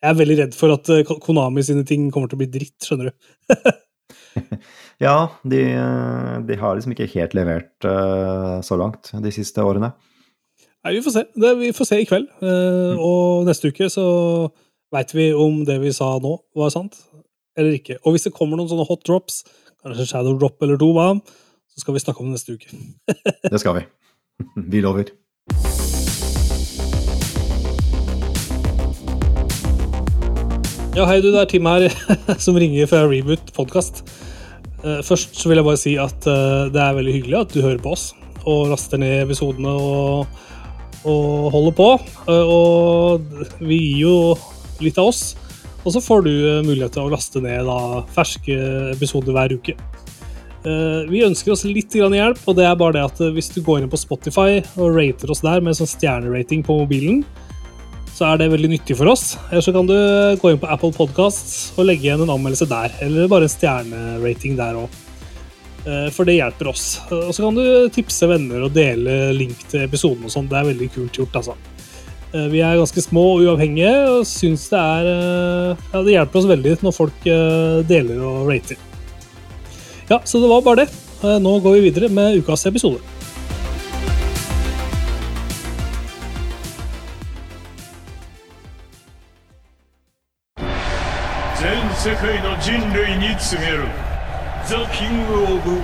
[0.00, 2.78] Jeg er veldig redd for at eh, Konami sine ting kommer til å bli dritt,
[2.84, 3.30] skjønner du.
[5.06, 5.62] ja, de,
[6.46, 9.92] de, har liksom ikke helt levert uh, så langt de siste årene.
[10.80, 11.24] Nei, vi får se.
[11.36, 12.28] Det, vi får se i kveld.
[12.40, 12.50] Uh,
[12.96, 13.02] mm.
[13.04, 14.06] Og neste uke så
[14.94, 16.98] veit vi om det vi sa nå, var sant
[17.58, 17.98] eller ikke.
[18.04, 19.42] Og hvis det kommer noen sånne hot drops,
[19.82, 20.90] kanskje Shadow Drop eller to,
[21.70, 22.78] så skal vi snakke om det neste uke.
[23.52, 23.86] det skal vi.
[24.72, 25.10] Vi lover.
[30.90, 31.84] Ja, hei du, det er Tim her
[32.44, 34.00] som ringer fra Reboot podkast.
[34.82, 37.60] Eh, først så vil jeg bare si at eh, det er veldig hyggelig at du
[37.62, 38.08] hører på oss
[38.40, 40.40] og raster ned episodene og,
[41.06, 41.86] og holder på.
[42.26, 44.16] Eh, og vi gir jo
[44.82, 45.20] litt av oss.
[45.84, 46.32] Og så får du
[46.66, 48.56] mulighet til å laste ned da, ferske
[48.90, 49.76] episoder hver uke.
[51.08, 53.88] Vi ønsker oss litt hjelp, og det er bare det at hvis du går inn
[53.88, 57.22] på Spotify og rater oss der med sånn stjernerating på mobilen,
[58.20, 59.38] så er det veldig nyttig for oss.
[59.48, 59.96] Eller så kan du
[60.40, 64.60] gå inn på Apple Podcasts og legge igjen en anmeldelse der, eller bare en stjernerating
[64.60, 65.00] der òg.
[66.12, 66.84] For det hjelper oss.
[67.08, 70.50] Og så kan du tipse venner og dele link til episoden og sånn.
[70.50, 71.56] Det er veldig kult gjort, altså.
[72.30, 76.38] Eh, vi er ganske små og uavhengige og syns det er eh, Ja, det hjelper
[76.38, 78.78] oss veldig når folk eh, deler og rater.
[80.10, 80.90] Ja, så det var bare det.
[81.42, 83.02] Nå går vi videre med ukas episode.
[92.02, 93.84] 世界の人類に告げる。
[94.66, 95.82] ザ・キング・オブ・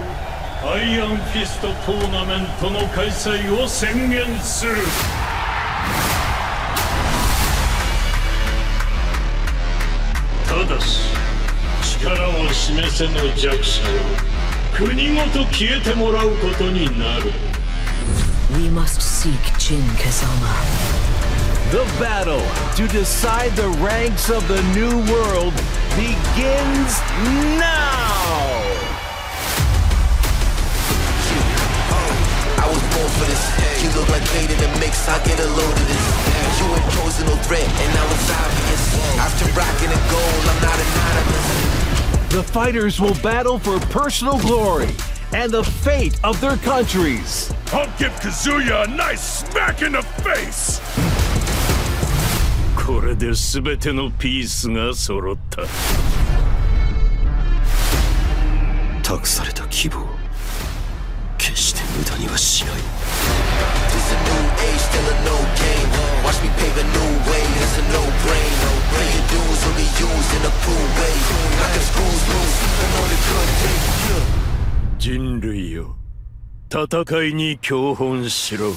[0.66, 4.76] アイアン・フィスト・トーナメントの開催を宣言する。
[10.48, 11.00] ただし
[12.00, 13.84] 力を示せぬ弱者を
[14.74, 17.24] 国ごと消えてもらうことになる。
[18.52, 20.48] We must seek Jin Kazama
[21.70, 22.40] The battle
[22.76, 25.52] to decide the ranks of the new world
[25.96, 26.92] begins
[27.56, 28.60] now!
[32.60, 33.42] I was born for this.
[33.82, 36.04] You look like Fade in the mix, I get a load of this.
[36.60, 38.82] You ain't posing no threat, and now it's obvious.
[39.16, 41.66] After rocking a goal, I'm not anonymous.
[42.28, 44.90] The fighters will battle for personal glory
[45.32, 47.52] and the fate of their countries.
[47.72, 50.80] I'll give Kazuya a nice smack in the face!
[52.98, 55.64] これで全てのピースが揃った。
[59.02, 60.06] 託された希望
[61.36, 62.76] 決して無駄にはしない。
[74.98, 75.94] 人類を
[76.70, 78.72] 戦いに強奔しろ。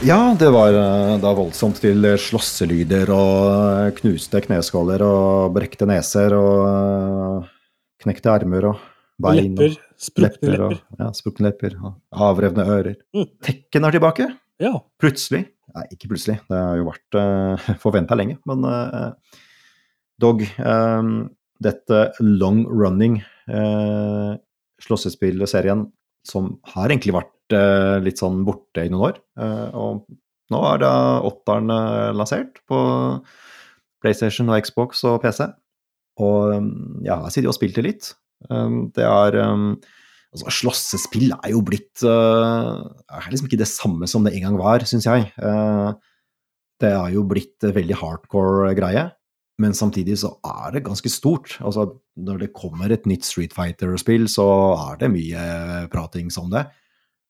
[0.00, 0.72] Ja, det var
[1.20, 7.44] da voldsomt til slåsselyder og knuste kneskåler og brekte neser og
[8.00, 8.78] knekte armer og
[9.20, 9.50] bein.
[9.50, 9.76] Lepper.
[10.00, 10.62] Sprukne lepper.
[10.64, 11.76] Og, ja, sprukne lepper.
[11.84, 12.96] Og avrevne ører.
[13.12, 13.26] Mm.
[13.44, 14.28] Tekken er tilbake.
[14.62, 14.72] Ja.
[15.00, 15.42] Plutselig.
[15.76, 16.38] Nei, ikke plutselig.
[16.48, 18.38] Det har jo vært uh, eh, forventa lenge.
[18.48, 19.12] Men uh,
[20.20, 21.28] Dog, um,
[21.60, 23.20] dette long running
[23.52, 24.32] uh,
[24.80, 25.84] slåssespillserien
[26.26, 27.39] som har egentlig vært eh,
[28.04, 29.20] litt sånn borte i noen år.
[29.40, 30.04] Eh, og
[30.50, 30.92] nå er da
[31.26, 32.80] åtteren eh, lansert på
[34.02, 35.46] PlayStation og Xbox og PC.
[36.20, 36.52] Og
[37.06, 38.12] ja, jeg sitter og spilte litt.
[38.48, 39.42] Um, det er
[40.30, 44.84] Altså, slåssespill er jo blitt er liksom ikke det samme som det en gang var,
[44.86, 45.24] syns jeg.
[46.78, 49.08] Det er jo blitt veldig hardcore greie,
[49.58, 51.56] men samtidig så er det ganske stort.
[51.58, 55.42] Altså, når det kommer et nytt Street Fighter-spill, så er det mye
[55.90, 56.64] pratings om det.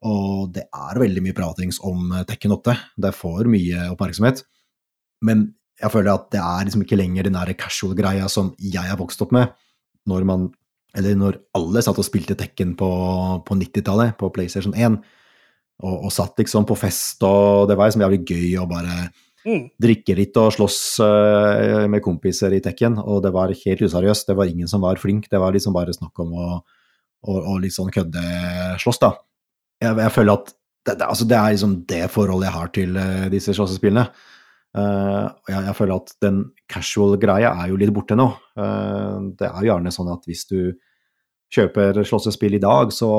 [0.07, 2.77] Og det er veldig mye pratings om Tekken 8.
[3.05, 4.45] Det får mye oppmerksomhet.
[5.27, 8.99] Men jeg føler at det er liksom ikke lenger den der casual-greia som jeg har
[9.01, 9.53] vokst opp med,
[10.09, 10.51] når man
[10.91, 12.87] Eller når alle satt og spilte Tekken på,
[13.47, 14.97] på 90-tallet, på PlayStation 1,
[15.85, 18.97] og, og, satt liksom på fest, og det var liksom jævlig gøy å bare
[19.47, 19.69] mm.
[19.79, 24.27] drikke litt og slåss uh, med kompiser i Tekken, og det var helt useriøst.
[24.33, 27.55] Det var ingen som var flink, det var liksom bare snakk om å, å, å
[27.63, 29.15] litt sånn kødde-slåss, da.
[29.81, 30.53] Jeg, jeg, føler at
[30.87, 34.05] det, det, altså det, er liksom det forholdet jeg har til uh, disse slåssespillene.
[34.77, 38.29] Uh, jeg, jeg, føler at den casual-greia er jo litt borte nå.
[38.59, 40.61] Uh, det er jo gjerne sånn at hvis du
[41.51, 43.11] kjøper slåssespill i dag, så,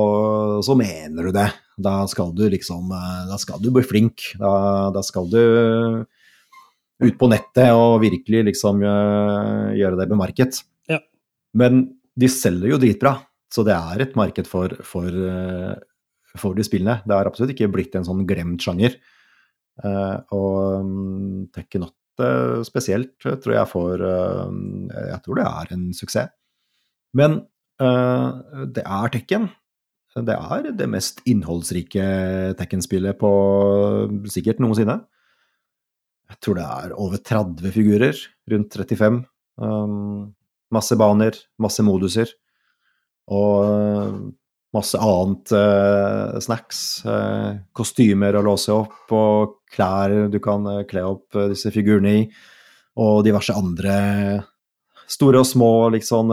[0.64, 1.50] så, mener du det.
[1.82, 2.94] Da skal du liksom
[3.28, 4.30] Da skal du bli flink.
[4.40, 4.52] Da,
[4.96, 5.42] da, skal du
[7.02, 10.62] ut på nettet og virkelig liksom gjøre deg bemerket.
[10.88, 11.02] Ja.
[11.58, 11.84] Men
[12.16, 13.18] de selger jo dritbra,
[13.52, 15.12] så det er et marked for, for,
[16.40, 17.00] for de spillene.
[17.06, 18.96] Det har absolutt ikke blitt en sånn glemt sjanger.
[19.82, 22.28] Eh, og um, Tekken 8
[22.68, 24.50] spesielt tror jeg får eh,
[25.08, 26.34] Jeg tror det er en suksess.
[27.18, 27.42] Men
[27.82, 28.30] eh,
[28.72, 29.50] det er Tekken.
[30.12, 32.04] Det er det mest innholdsrike
[32.60, 33.32] Tekken-spillet på
[34.32, 35.00] sikkert noensinne.
[36.32, 38.20] Jeg tror det er over 30 figurer,
[38.52, 39.22] rundt 35.
[39.60, 40.32] Um,
[40.72, 42.32] masse baner, masse moduser.
[43.32, 44.32] Og
[44.76, 46.80] masse annet eh, snacks.
[47.06, 52.26] Eh, kostymer å låse opp, og klær du kan uh, kle opp disse figurene i.
[53.00, 53.94] Og diverse andre
[55.12, 56.32] store og små liksom,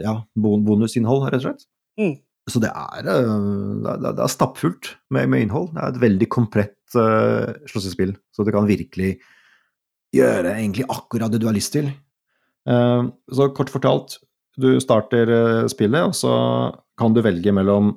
[0.00, 1.66] ja, bonusinnhold, rett og slett.
[2.00, 2.14] Mm.
[2.50, 5.70] Så det er, det er, stappfullt med, med, innhold.
[5.72, 9.14] Det er et veldig komplett uh, slåssespill, så du kan virkelig
[10.12, 11.88] gjøre egentlig akkurat det du har lyst til.
[12.68, 14.18] så kort fortalt,
[14.60, 15.30] du starter
[15.72, 16.34] spillet, og så
[17.02, 17.96] kan du velge mellom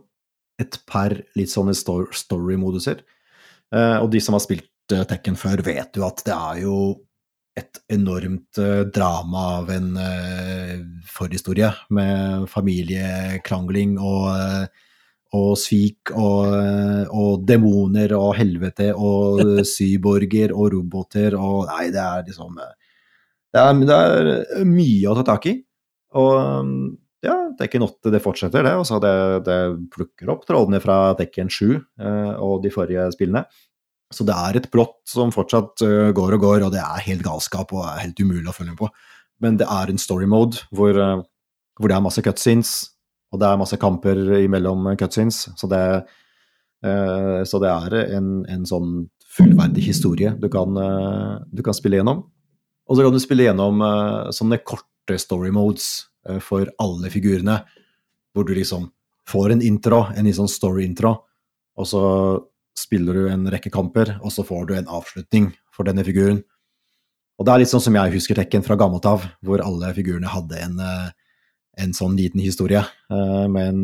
[0.61, 3.03] et par litt sånne story-moduser.
[3.73, 6.77] Uh, og de som har spilt uh, Tekken før, vet jo at det er jo
[7.55, 9.91] et enormt uh, drama av en
[11.09, 14.73] forhistorie, med familiekrangling og,
[15.35, 16.55] og svik og,
[17.09, 19.41] og, demoner og helvete og
[19.75, 22.59] syborger og roboter og Nei, det er liksom
[23.55, 23.97] det er, det
[24.59, 25.53] er mye å ta tak i.
[26.19, 28.73] Og ja, Tekken 8 det fortsetter, det.
[28.79, 29.13] Og så det,
[29.47, 29.59] det
[29.93, 33.45] plukker opp trådene fra Tekken 7 eh, og de forrige spillene.
[34.13, 37.25] Så det er et plott som fortsatt uh, går og går, og det er helt
[37.25, 38.89] galskap og er helt umulig å følge med på.
[39.43, 41.23] Men det er en story mode hvor, uh,
[41.79, 42.75] hvor det er masse cutscenes,
[43.33, 45.41] og det er masse kamper imellom cutscenes.
[45.57, 45.81] Så det,
[46.85, 50.77] uh, så det er en, en, sånn fullverdig historie du kan,
[51.51, 52.21] du kan spille gjennom.
[52.87, 53.81] Og så kan du spille gjennom
[54.31, 56.05] sånne korte story modes
[56.41, 57.59] for alle figurene.
[58.35, 58.89] Hvor du liksom
[59.29, 61.15] får en intro, en sånn story-intro,
[61.75, 62.01] og så
[62.77, 66.41] spiller du en rekke kamper, og så får du en avslutning for denne figuren.
[67.39, 70.31] Og det er litt sånn som jeg husker Tekken fra gammelt av, hvor alle figurene
[70.31, 71.09] hadde en, eh,
[71.83, 73.81] en sånn liten historie eh, med en,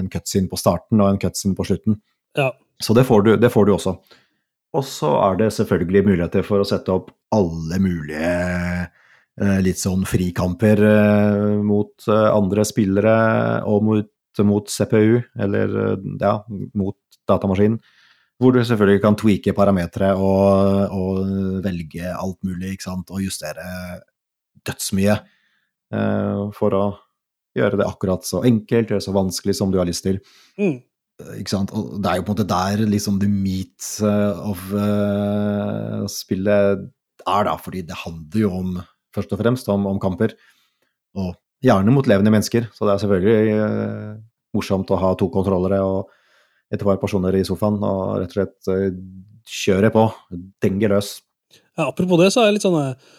[0.00, 1.98] en cutscene på starten og en cutscene på slutten.
[2.38, 2.52] Ja.
[2.80, 3.96] Så det får, du, det får du også.
[4.76, 8.32] Og så er det selvfølgelig muligheter for å sette opp alle mulige
[8.86, 8.95] Eh,
[9.36, 13.16] litt sånn frikamper eh, mot eh, andre spillere
[13.68, 14.10] og mot,
[14.48, 15.76] mot CPU, eller
[16.20, 16.38] ja,
[16.76, 16.96] mot
[17.28, 17.78] datamaskinen.
[18.36, 21.20] Hvor du selvfølgelig kan tweake parametere og, og,
[21.64, 23.64] velge alt mulig, ikke sant, og justere
[24.66, 25.14] dødsmye
[26.52, 26.82] for å
[27.56, 30.18] gjøre det akkurat så enkelt eller så vanskelig som du har lyst til.
[30.60, 30.82] Mm.
[31.40, 31.72] Ikke sant?
[31.72, 36.84] Og det er jo på en måte der liksom the meat of uh, spillet
[37.24, 38.76] er, da, fordi det handler jo om
[39.16, 40.36] først og fremst om, om, kamper.
[41.16, 44.16] Og gjerne mot levende mennesker, så det er selvfølgelig eh,
[44.56, 46.12] morsomt å ha to kontrollere og
[46.72, 48.98] et par personer i sofaen og rett og slett eh,
[49.46, 50.04] kjøre på.
[50.64, 51.16] Denger løs.
[51.76, 53.16] Ja, apropos det, så er jeg litt sånn Jeg eh,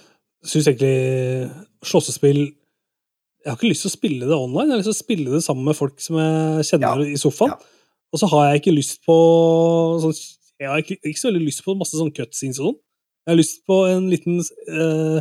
[0.51, 4.91] syns egentlig slåssespill Jeg har ikke lyst til å spille det online, jeg har lyst
[4.91, 7.53] til å spille det sammen med folk som jeg kjenner ja, i sofaen.
[7.53, 7.73] Ja.
[8.13, 9.15] Og så har jeg ikke lyst på
[10.03, 10.15] sånn
[10.57, 12.79] Jeg har ikke, ikke, så veldig lyst på masse sånn cutscenes og sånn.
[13.27, 15.19] Jeg har lyst på en liten eh,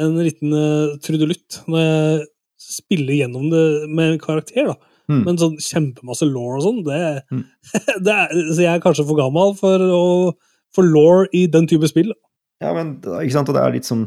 [0.00, 2.28] en liten uh, trudelutt når jeg
[2.60, 4.76] spiller gjennom det med en karakter, da.
[5.10, 5.22] Mm.
[5.26, 7.00] Men sånn kjempemasse law og sånn, det,
[7.34, 7.44] Mm.
[8.06, 10.02] det er, Så jeg er kanskje for gammel for, å,
[10.74, 12.12] for law i den type spill.
[12.62, 14.04] Ja, men ikke sant, og det er litt sånn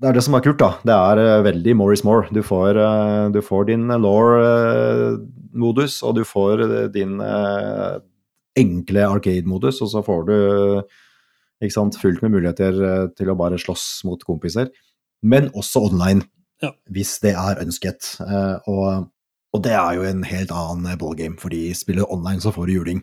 [0.00, 0.70] Det er det som er kult, da.
[0.86, 2.28] Det er eh, veldig more is more.
[2.32, 6.62] Du får, eh, du får din law-modus, og du får
[6.94, 7.20] din
[8.60, 10.36] enkle arcade-modus, og så får du
[11.60, 14.70] ikke sant, fullt med muligheter eh, til å bare slåss mot kompiser.
[15.22, 16.26] Men også online,
[16.62, 16.72] Ja.
[16.90, 18.16] hvis det er ønsket.
[18.20, 19.08] Eh, Og,
[19.52, 22.72] og det er jo en helt annen ballgame, For de spiller online, så får du
[22.72, 23.02] juling.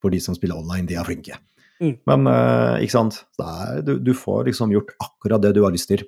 [0.00, 1.36] For de som spiller online, de er flinke.
[1.82, 1.98] Mm.
[2.06, 5.88] Men eh, ikke sant, er, du, du får liksom gjort akkurat det du har lyst
[5.88, 6.04] til.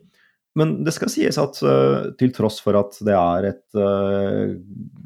[0.55, 4.55] Men det skal sies at eh, til tross for at det er et uh,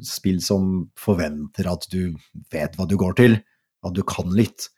[0.05, 2.12] spill som forventer at du
[2.53, 3.38] vet hva du går til,
[3.87, 4.69] at du kan litt,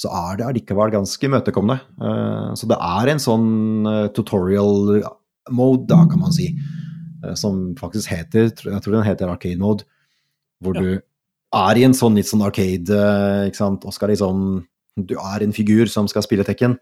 [0.00, 1.82] så er det allikevel ganske imøtekommende.
[2.00, 3.50] Eh, så det er en sånn
[3.90, 5.02] eh, tutorial
[5.52, 6.48] mode, da, kan man si,
[7.24, 9.84] eh, som faktisk heter Jeg tror den heter arcade mode,
[10.62, 10.80] hvor Ja.
[10.80, 11.02] du
[11.52, 12.94] er i en sånn litt sånn arcade,
[13.50, 14.64] ikke sant, og skal liksom
[14.96, 16.78] Du er en figur som skal spille Tekken,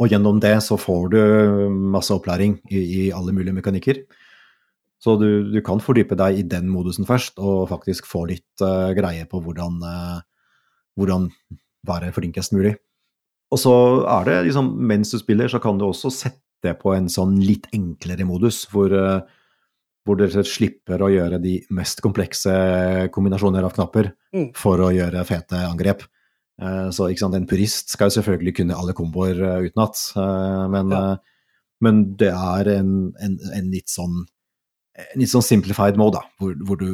[0.00, 4.04] og gjennom det så får du masse opplæring i, i alle mulige mekanikker.
[5.02, 8.94] Så du, du kan fordype deg i den modusen først, og faktisk få litt uh,
[8.96, 10.22] greie på hvordan, uh,
[10.96, 11.28] hvordan
[11.86, 12.74] være flinkest mulig.
[13.52, 13.72] Og så
[14.08, 17.66] er det liksom, mens du spiller, så kan du også sette på en sånn litt
[17.76, 19.20] enklere modus, hvor, eh,
[20.06, 22.50] hvor slett slipper å gjøre de mest komplekse
[23.12, 24.48] kombinasjoner av knapper Mm.
[24.56, 26.02] for å gjøre fete angrep.
[26.60, 29.96] Eh, Så sant, en purist skal jo selvfølgelig kunne alle komboer eh, utenat,
[30.70, 31.16] men, Ja.
[31.80, 34.24] men det er en, en, en litt sånn
[34.96, 36.92] en litt sånn simplified mode, da, hvor, hvor du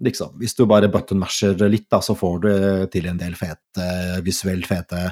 [0.00, 2.52] liksom Hvis du bare button masher litt, da, så får du
[2.92, 3.88] til en del fete,
[4.24, 5.10] visuelt fete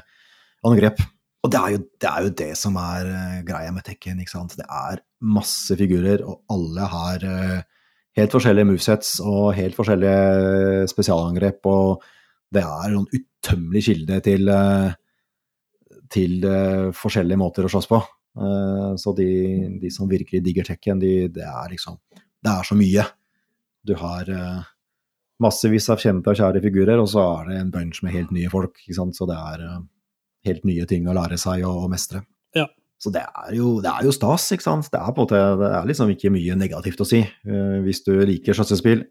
[0.66, 1.02] angrep.
[1.44, 4.34] Og det er jo det, er jo det som er eh, greia med Tekken, ikke
[4.34, 4.56] sant.
[4.58, 7.60] Det er masse figurer, og alle har eh,
[8.18, 12.04] helt forskjellige movesets og helt forskjellige spesialangrep, og
[12.52, 14.90] det er en utømmelig kilde til, eh,
[16.12, 18.02] til eh, forskjellige måter å slåss på.
[18.40, 19.30] Eh, Så de,
[19.80, 22.00] de som virkelig digger Tekken, de, det er liksom
[22.40, 23.04] Det er så mye.
[23.86, 24.66] Du har eh,
[25.42, 28.50] massevis av kjente og kjære figurer, og så er det en bunch med helt nye
[28.52, 28.80] folk.
[28.90, 29.80] Så det er eh,
[30.50, 32.24] helt nye ting å lære seg og, og mestre.
[32.56, 32.66] Ja.
[33.00, 34.90] Så det er, jo, det er jo stas, ikke sant.
[34.92, 37.22] Det er måte, det er liksom ikke mye negativt å si.
[37.24, 39.06] Eh, Hvis du liker slåssespill,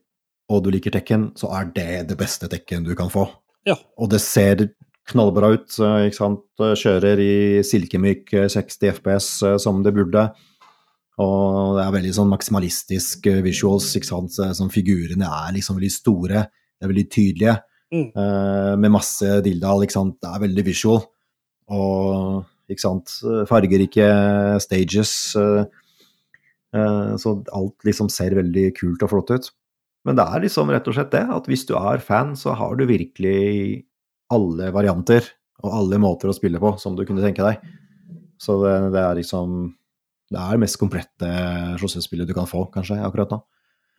[0.49, 3.27] og du liker Tekken, så er det det beste Tekken du kan få.
[3.67, 3.75] Ja.
[4.01, 4.69] Og det ser
[5.09, 6.45] knallbra ut, eh, ikke sant.
[6.59, 7.33] Kjører i
[7.65, 10.29] silkemyk eh, 60 FPS eh, som det burde.
[11.19, 14.37] Og det er veldig sånn maksimalistisk eh, visuals, ikke sant.
[14.55, 17.57] Sånn figurene er liksom veldig store, de er veldig tydelige.
[17.91, 18.05] Mm.
[18.13, 20.15] eh, Med masse dildal, ikke sant.
[20.23, 21.01] Det er veldig visual.
[21.75, 23.11] Og ikke sant,
[23.49, 24.07] fargerike
[24.63, 25.11] stages.
[25.35, 25.65] eh,
[27.17, 29.49] Så alt liksom ser veldig kult og flott ut.
[30.05, 32.77] Men det er liksom rett og slett det, at hvis du er fan, så har
[32.79, 33.83] du virkelig
[34.31, 35.25] alle varianter
[35.65, 37.59] og alle måter å spille på som du kunne tenke deg.
[38.39, 39.73] Så det, det er liksom
[40.29, 41.29] Det er det mest komplette
[41.81, 43.39] slåssespillet du kan få, kanskje, akkurat nå.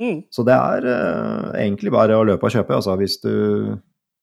[0.00, 0.20] Mm.
[0.32, 2.76] Så det er uh, egentlig bare å løpe og kjøpe.
[2.78, 3.74] Altså, hvis, du,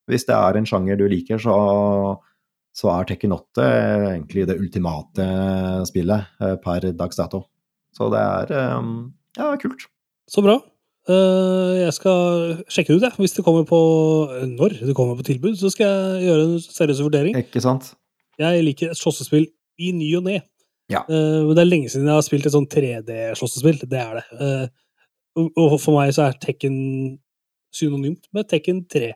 [0.09, 1.57] hvis det er en sjanger du liker, så,
[2.73, 3.67] så er Tekken 8
[4.15, 5.27] egentlig det ultimate
[5.89, 7.43] spillet uh, per dags dato.
[7.97, 9.85] Så det er um, ja, kult.
[10.29, 10.57] Så bra.
[11.07, 13.15] Uh, jeg skal sjekke det ut, jeg.
[13.21, 13.77] Hvis det kommer på
[14.49, 17.37] Når det kommer på tilbud, så skal jeg gjøre en seriøs vurdering.
[17.39, 17.93] Ikke sant?
[18.37, 19.47] Jeg liker slåssespill
[19.81, 20.41] i ny og ne.
[20.89, 21.01] Ja.
[21.09, 23.81] Uh, det er lenge siden jeg har spilt et sånn 3D-slåssespill.
[23.89, 24.25] Det er det.
[24.39, 27.19] Uh, og- for meg så er Tekken
[27.75, 29.13] synonymt med Tekken 3.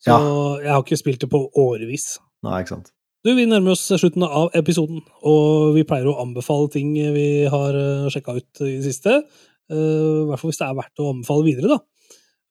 [0.00, 0.18] Så Ja.
[0.62, 2.18] jeg har ikke spilt det på årevis.
[2.44, 2.92] Nei, ikke sant.
[3.24, 7.72] Du, Vi nærmer oss slutten av episoden, og vi pleier å anbefale ting vi har
[8.08, 9.24] sjekka ut i det siste.
[9.68, 11.78] Uh, I hvert fall hvis det er verdt å anbefale videre, da.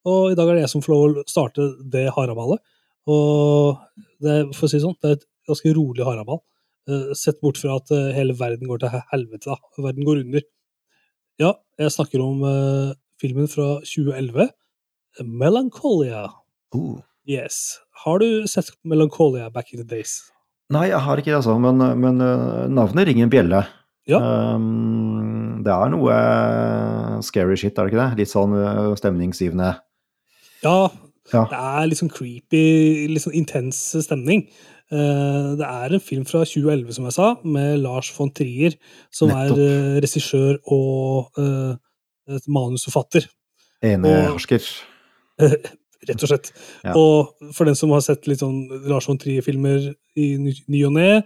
[0.05, 2.59] Og i dag er det jeg som får lov å starte det haraballet.
[3.07, 3.79] Og
[4.21, 6.41] det, for å si det sånn, det er et ganske rolig haraball.
[6.87, 9.57] Eh, Sett bort fra at eh, hele verden går til helvete, da.
[9.83, 10.45] Verden går under.
[11.37, 14.47] Ja, jeg snakker om uh, filmen fra 2011,
[15.27, 16.23] Melancholia.
[16.73, 16.97] Uh.
[17.29, 17.77] Yes.
[18.05, 20.15] Har du sett Melancholia back in the days?
[20.73, 21.57] Nei, jeg har ikke det, altså.
[21.61, 22.17] Men, men
[22.73, 23.61] navnet ringer en bjelle.
[24.07, 24.19] Ja.
[24.55, 26.17] Um, det er noe
[27.27, 28.21] scary shit, er det ikke det?
[28.23, 28.55] Litt sånn
[28.99, 29.73] stemningsgivende.
[30.63, 30.77] Ja,
[31.33, 31.43] Ja.
[31.51, 32.63] det er litt sånn creepy,
[33.11, 34.45] litt sånn intens stemning.
[34.91, 38.75] Eh, Det er en film fra 2011, som jeg sa, med Lars von Trier,
[39.11, 39.57] som Nettopp.
[39.57, 41.31] er eh, regissør og
[42.29, 43.27] et manusforfatter,
[43.83, 44.63] Enehersker.
[46.07, 46.51] rett og slett.
[46.85, 46.93] Ja.
[46.95, 51.23] Og for den som har sett litt sånn Lars von Trier-filmer i ny og ne,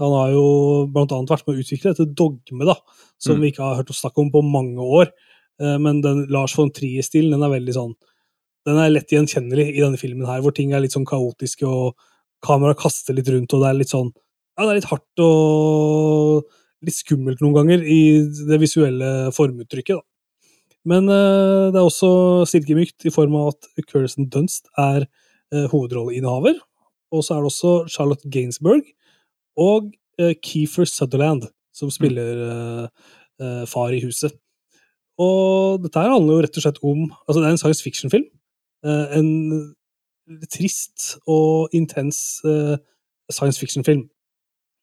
[0.00, 2.74] Han har jo blant annet vært med å utvikle dette dogme, da,
[3.16, 3.40] som Mm.
[3.42, 5.06] vi ikke har hørt oss snakke om på mange år.
[5.60, 7.94] Men den Lars von Trier-stilen, den er veldig sånn
[8.66, 11.94] Den er lett gjenkjennelig i denne filmen her, hvor ting er litt sånn kaotiske, og
[12.44, 14.12] kameraet kaster litt rundt, og det er litt sånn
[14.54, 16.44] Ja, det er litt hardt og
[16.84, 18.02] litt skummelt noen ganger i
[18.48, 20.04] det visuelle formuttrykket, da.
[20.84, 26.58] Men uh, det er også silkemykt i form av at Kirsten Dunst er uh, hovedrolleinnehaver.
[27.14, 28.84] Og så er det også Charlotte Gainsbourg
[29.56, 29.88] og
[30.20, 32.86] uh, Keefer Sutherland som spiller eh,
[33.42, 34.34] eh, far i huset.
[35.20, 38.26] Og dette her handler jo rett og slett om Altså, det er en science fiction-film.
[38.86, 39.28] Eh, en
[40.50, 42.76] trist og intens eh,
[43.32, 44.06] science fiction-film.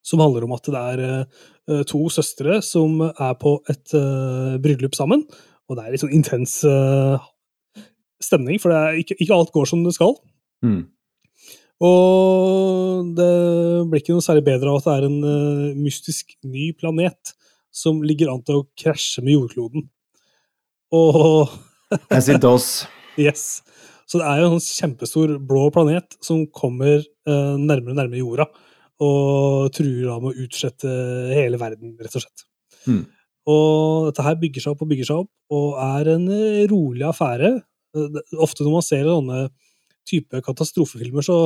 [0.02, 4.96] Som handler om at det er eh, to søstre som er på et eh, bryllup
[4.98, 5.24] sammen.
[5.70, 6.58] Og det er litt sånn intens
[8.22, 10.12] stemning, for det er ikke, ikke alt går som det skal.
[10.66, 10.82] Mm.
[11.82, 13.30] Og det
[13.88, 17.32] blir ikke noe særlig bedre av at det er en mystisk ny planet
[17.72, 19.86] som ligger an til å krasje med jordkloden.
[20.92, 21.48] Og
[22.12, 22.84] As it does.
[23.16, 23.62] yes.
[24.12, 28.20] Så det er jo en sånn kjempestor blå planet som kommer eh, nærmere og nærmere
[28.20, 28.46] jorda,
[29.00, 30.90] og truer da med å utslette
[31.32, 32.44] hele verden, rett og slett.
[32.84, 33.06] Mm.
[33.48, 37.06] Og dette her bygger seg opp og bygger seg opp, og er en eh, rolig
[37.08, 37.54] affære.
[37.96, 39.46] Eh, Ofte når man ser sånne
[40.08, 41.38] type katastrofefilmer, så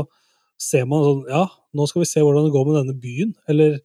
[0.59, 1.45] ser man sånn Ja,
[1.77, 3.79] nå skal vi se hvordan det går med denne byen, eller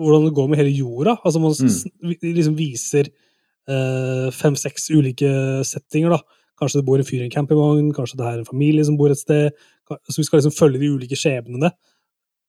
[0.00, 1.18] hvordan det går med hele jorda.
[1.24, 2.14] Altså man mm.
[2.22, 5.32] liksom viser eh, fem-seks ulike
[5.66, 6.39] settinger, da.
[6.60, 9.12] Kanskje det bor en fyr i en campingvogn, kanskje det er en familie som bor
[9.12, 9.54] et sted.
[9.88, 11.70] Så vi skal liksom følge de ulike skjebnene.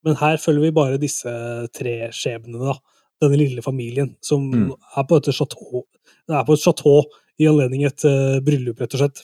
[0.05, 1.31] Men her følger vi bare disse
[1.77, 2.75] tre skjebnene, da.
[3.21, 4.71] Denne lille familien som Mm.
[4.97, 5.83] er på et chateau,
[6.27, 7.03] er på et chateau
[7.39, 9.21] i anledning et uh, bryllup, rett og slett.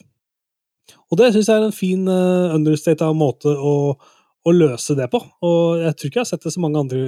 [1.10, 3.98] Og det syns jeg er en fin uh, understated måte å,
[4.46, 5.20] å løse det på.
[5.42, 7.02] Og jeg tror ikke jeg har sett det så mange andre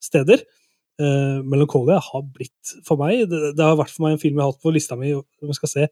[0.00, 0.44] steder.
[1.00, 4.44] Uh, Melancholia har blitt for meg det, det har vært for meg en film jeg
[4.44, 5.86] har hatt på lista mi som jeg skal se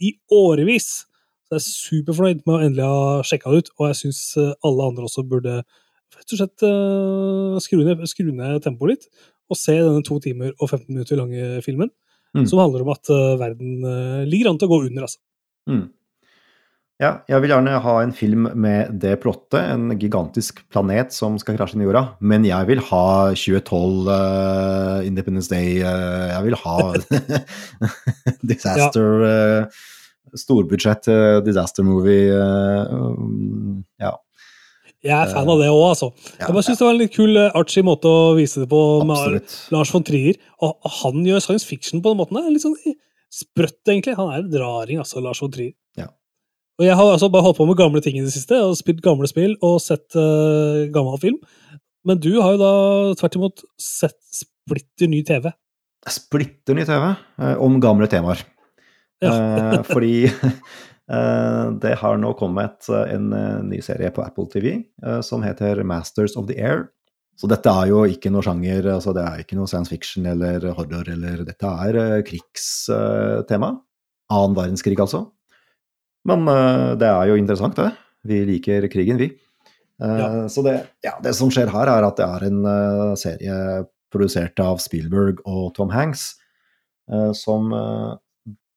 [0.00, 1.04] i årevis.
[1.44, 4.88] Så jeg er superfornøyd med å endelig ha sjekka det ut, og jeg syns alle
[4.88, 5.58] andre også burde
[6.14, 9.08] rett og slett eh, skru ned, skru ned tempoet litt
[9.50, 11.90] og se denne to timer og 15 minutter lange filmen,
[12.34, 12.48] Mm.
[12.50, 15.20] som handler om at eh, verden eh, ligger an til å gå under, altså.
[15.70, 15.84] Mm.
[17.02, 21.56] Ja, jeg vil gjerne ha en film med det plottet, en gigantisk planet som skal
[21.58, 26.58] krasje inn i jorda, men jeg vil ha 2012 uh, Independence Day, uh, jeg vil
[26.62, 26.76] ha
[28.52, 29.82] disaster uh,
[30.34, 32.28] Storbudsjett eh, disaster movie.
[32.32, 34.16] eh, um, ja.
[35.04, 36.08] Jeg er fan av det òg, altså.
[36.38, 38.70] ja, Jeg bare syns det var en litt kul eh, artsy måte å vise det
[38.70, 39.42] på med.
[39.74, 40.38] Lars von Trier.
[40.64, 42.40] Og han gjør science fiction på den måten.
[42.40, 42.96] Det er litt sånn
[43.34, 44.16] sprøtt, egentlig.
[44.16, 45.74] Han er en raring, altså, Lars von Trier.
[46.74, 46.80] Ja.
[46.82, 49.02] Og jeg har altså bare holdt på med gamle ting i det siste, og spilt
[49.04, 51.38] gamle spill og sett uh, gammel film.
[52.04, 52.72] Men du har jo da
[53.18, 55.48] tvert imot sett splitter ny TV.
[56.04, 58.42] Splitter ny TV eh, om gamle temaer.
[59.24, 64.76] Eh, fordi eh, det har nå kommet eh, en eh, ny serie på Apple TV
[65.24, 66.90] som heter Masters of the Air.
[67.40, 70.68] Så dette er jo ikke noe sjanger, altså det er ikke noe science fiction eller
[70.76, 73.72] horror, eller dette er krigstema.
[74.30, 75.24] Annen verdenskrig, altså.
[76.28, 77.90] Men eh, det er jo interessant, det.
[78.24, 79.30] Vi liker krigen, vi.
[80.02, 80.28] Eh, Ja.
[80.48, 83.58] Så det, ja, det som skjer her, er at det er en eh, serie
[84.14, 86.36] produsert av Spielberg og Tom Hanks,
[87.34, 87.66] som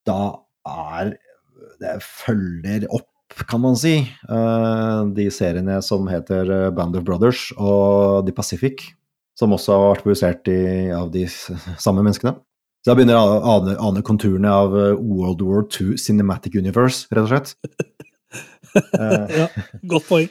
[0.03, 0.21] da
[0.67, 1.11] er
[1.79, 4.01] Det følger opp, kan man si,
[5.13, 8.81] de seriene som heter Band of Brothers og The Pacific,
[9.37, 12.33] som også har vært produsert i, av de samme menneskene.
[12.87, 17.25] Så jeg begynner å ane, ane konturene av eh, World War II Cinematic Universe, rett
[17.25, 17.55] og slett.
[18.77, 19.47] Ja,
[19.89, 20.27] Godt poeng.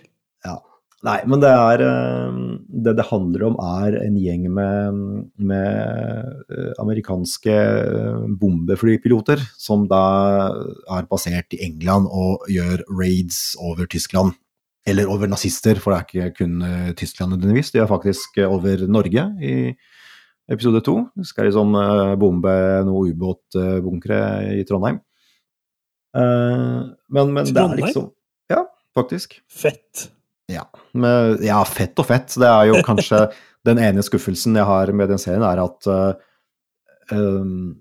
[1.05, 2.37] Nei, men det er eh,
[2.85, 5.01] Det det handler om, er en gjeng med,
[5.51, 7.57] med eh, amerikanske
[8.41, 10.01] bombeflypiloter som da
[10.97, 14.33] er basert i England og gjør raids over Tyskland.
[14.89, 16.57] Eller over nazister, for det er ikke kun
[16.97, 17.75] Tyskland nødvendigvis.
[17.75, 19.57] De er faktisk over Norge i
[20.53, 20.99] episode to.
[21.27, 22.55] Skal liksom eh, bombe
[22.87, 24.21] noen ubåtbunkere
[24.61, 25.03] i Trondheim.
[26.17, 27.53] Men, Men, Trondheim?
[27.53, 28.13] det er liksom
[28.49, 28.63] Ja,
[28.97, 29.35] faktisk.
[29.53, 30.07] Fett.
[30.97, 32.37] Med, ja, fett og fett.
[32.39, 33.27] Det er jo kanskje
[33.69, 36.15] den ene skuffelsen jeg har med den serien, er at uh,
[37.11, 37.75] um,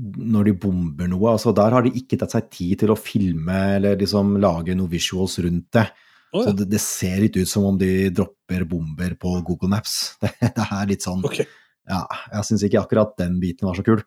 [0.00, 3.56] når de bomber noe, altså der har de ikke tatt seg tid til å filme
[3.76, 5.88] eller liksom lage noen visuals rundt det.
[6.30, 10.14] Å, Så det, det ser litt ut som om de dropper bomber på Google Maps.
[10.22, 11.42] Det, det er litt sånn Ok.
[11.88, 12.04] Ja,
[12.34, 14.02] jeg syns ikke akkurat den biten var så kul.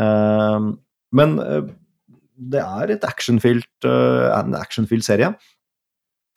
[0.00, 0.74] Uh,
[1.14, 1.66] men uh,
[2.34, 5.32] det er et actionfylt, uh, en serie.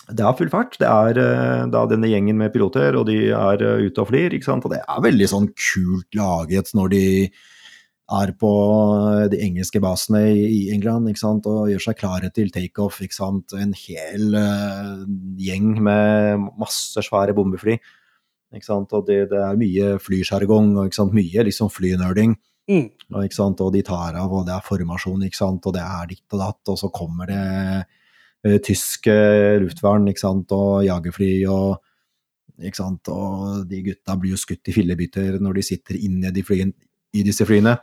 [0.07, 0.77] Det er full fart.
[0.79, 4.33] Det er uh, da denne gjengen med piloter, og de er ute og flyr.
[4.33, 4.65] ikke sant?
[4.65, 7.05] Og det er veldig sånn kult laget når de
[8.07, 8.49] er på
[9.27, 11.47] de engelske basene i England ikke sant?
[11.51, 13.01] og gjør seg klare til takeoff.
[13.03, 14.37] En hel
[15.43, 17.75] gjeng med masse svære bombefly.
[18.55, 18.93] Ikke sant?
[18.95, 22.37] Og det, det er mye flysjargong og mye liksom flynerding.
[22.67, 22.87] Mm.
[23.15, 26.71] Og, og de tar av, og det er formasjon, og det er ditt og datt,
[26.73, 27.43] og så kommer det
[28.47, 29.07] uh, tysk
[29.63, 31.77] luftvern og jagerfly og?
[32.57, 36.71] Og de gutta blir jo skutt i fillebytter når de sitter inne i, flyen,
[37.13, 37.75] i disse flyene.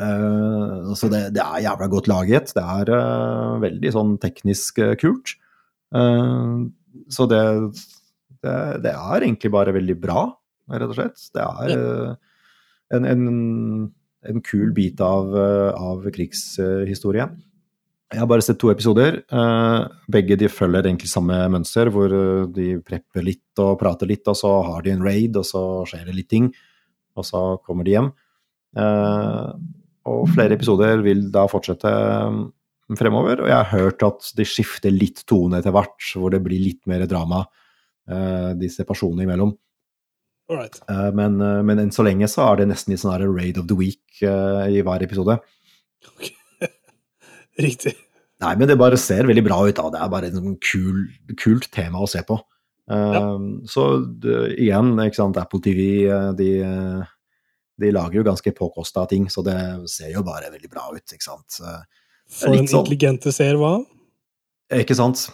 [0.00, 2.54] Uh, så det, det, er jævla godt laget.
[2.56, 5.34] Det er uh, veldig sånn teknisk kult.
[7.08, 7.42] så det,
[8.44, 10.24] det, det, er egentlig bare veldig bra,
[10.72, 11.28] rett og slett.
[11.34, 11.74] Det er
[12.96, 13.28] en, en,
[14.28, 15.34] en, kul bit av,
[15.78, 17.28] av krigshistorie.
[18.08, 19.20] Jeg har bare sett to episoder.
[20.08, 22.12] begge de følger egentlig samme mønster, hvor
[22.54, 26.06] de prepper litt og prater litt, og så har de en raid, og så skjer
[26.08, 26.48] det litt ting,
[27.18, 28.08] og så kommer de hjem.
[30.08, 32.46] Og flere episoder vil da fortsette um,
[32.98, 33.42] fremover.
[33.42, 36.82] Og jeg har hørt at de skifter litt tone etter hvert, hvor det blir litt
[36.90, 37.44] mer drama
[38.58, 39.50] disse personene imellom.
[40.48, 40.80] Right.
[40.88, 43.68] Uh, men, uh, men, enn så lenge så er det nesten litt sånn raid of
[43.68, 45.36] the week i hver episode.
[46.14, 46.32] Okay.
[47.68, 47.92] Riktig.
[48.40, 49.76] Nei, men det bare ser veldig bra ut.
[49.76, 49.90] da.
[49.92, 51.04] Det er bare et sånn kul,
[51.36, 52.38] kult tema å se på.
[52.88, 53.20] Ja.
[53.68, 53.84] Så
[54.54, 55.82] igjen, ikke sant, Apple TV
[56.38, 56.50] de
[57.78, 59.54] de lager jo ganske påkosta ting, så det
[59.92, 61.60] ser jo bare veldig bra ut, ikke sant.
[61.60, 63.76] For en sånn, intelligente ser hva?
[64.80, 65.28] Ikke sant.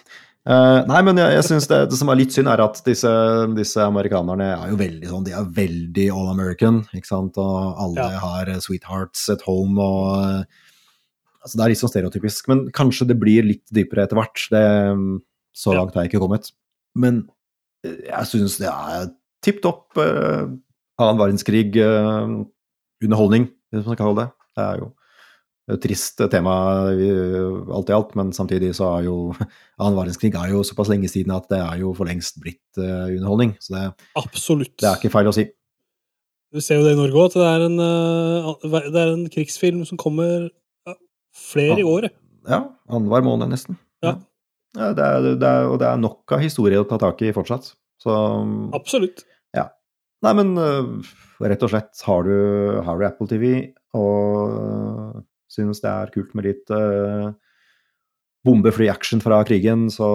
[0.45, 3.09] Uh, nei, men jeg, jeg syns det, det, som er litt synd, er at disse,
[3.57, 8.11] disse, amerikanerne er jo veldig sånn De er veldig all American, ikke sant, og alle
[8.13, 8.21] ja.
[8.21, 10.45] har sweethearts at home og
[11.45, 14.41] Altså, det er litt sånn stereotypisk, men kanskje det blir litt dypere etter hvert.
[14.49, 14.65] Det,
[15.53, 16.49] så langt har jeg ikke kommet.
[16.97, 17.29] Men
[17.85, 19.13] eh, jeg syns det er
[19.45, 20.49] tipp topp uh,
[20.97, 24.33] annen verdenskrig-underholdning, hvis man kan kalle det.
[24.57, 24.89] Det er jo
[25.81, 26.55] trist tema
[26.93, 29.17] alt i alt, men samtidig så er jo
[29.81, 33.09] annen verdenskrig er jo såpass lenge siden at det er jo for lengst blitt uh,
[33.09, 33.55] underholdning.
[33.65, 33.85] Så det,
[34.21, 34.75] Absolutt.
[34.83, 35.47] det er ikke feil å si.
[36.55, 39.25] Du ser jo det i Norge òg, at det er, en, uh, det er en
[39.33, 40.51] krigsfilm som kommer
[41.35, 41.83] flere ja.
[41.83, 42.15] i året.
[42.47, 42.61] Ja.
[42.93, 43.81] Annenhver måned, nesten.
[44.05, 44.19] Ja.
[44.77, 47.33] ja det er, det er, og det er nok av historie å ta tak i
[47.35, 47.73] fortsatt.
[48.05, 48.13] Så
[48.77, 49.25] Absolutt.
[50.25, 51.13] Nei, men uh,
[51.45, 52.37] rett og slett, har du,
[52.87, 53.49] har du Apple TV
[53.99, 55.25] og
[55.55, 57.33] synes det er kult med litt uh,
[58.45, 60.09] bombefly action fra krigen, så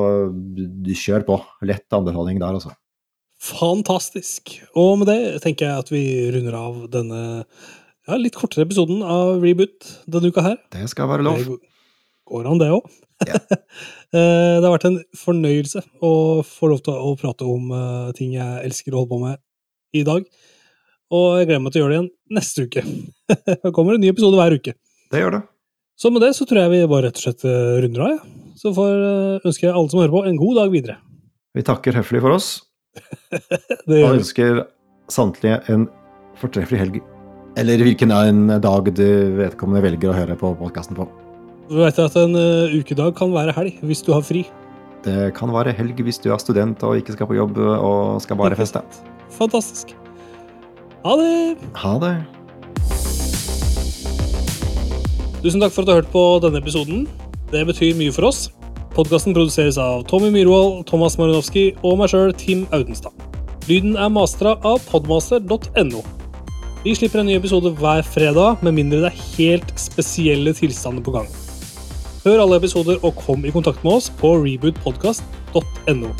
[0.85, 1.39] kjør på.
[1.65, 2.75] Lett anbefaling der, altså.
[3.39, 4.57] Fantastisk.
[4.77, 6.03] Og med det tenker jeg at vi
[6.35, 7.21] runder av denne
[8.09, 10.57] ja, litt kortere episoden av Reboot denne uka her.
[10.75, 11.39] Det skal være lov.
[11.39, 11.59] Det
[12.29, 12.89] går an, det òg.
[13.25, 13.45] Yeah.
[14.13, 16.13] det har vært en fornøyelse å
[16.47, 17.71] få lov til å prate om
[18.17, 19.39] ting jeg elsker å holde på med
[19.95, 20.27] i dag.
[21.09, 22.83] Og jeg gleder meg til å gjøre det igjen neste uke.
[23.63, 24.75] det kommer en ny episode hver uke.
[25.09, 25.43] Det gjør det.
[25.99, 28.11] Så med det så tror jeg vi bare rett og slett eh, runder av.
[28.13, 28.53] Ja.
[28.59, 30.97] Så får eh, ønsker jeg alle som hører på, en god dag videre.
[31.57, 32.49] Vi takker høflig for oss.
[33.89, 34.63] og ønsker
[35.11, 35.87] samtlige en
[36.39, 37.01] fortreffelig helg.
[37.59, 41.09] Eller hvilken en dag du vedkommende velger å høre på podkasten på.
[41.69, 44.45] Du vet at en uh, ukedag kan være helg hvis du har fri.
[45.05, 48.39] Det kan være helg hvis du er student og ikke skal på jobb og skal
[48.39, 48.85] bare feste.
[49.35, 49.95] Fantastisk.
[51.03, 51.71] Ha det!
[51.83, 52.17] Ha det.
[55.39, 57.05] Tusen takk for at du har hørt på denne episoden.
[57.51, 58.49] Det betyr mye for oss.
[58.91, 63.15] Podkasten produseres av Tommy Myhrvold, Thomas Marinovski og meg sjøl, Tim Audenstad.
[63.69, 66.01] Lyden er mastra av podmaster.no.
[66.83, 71.15] Vi slipper en ny episode hver fredag, med mindre det er helt spesielle tilstander på
[71.15, 71.29] gang.
[72.25, 76.11] Hør alle episoder og kom i kontakt med oss på rebootpodkast.no.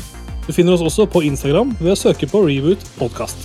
[0.46, 3.44] Du finner oss også på Instagram ved å søke på Reboot Podcast.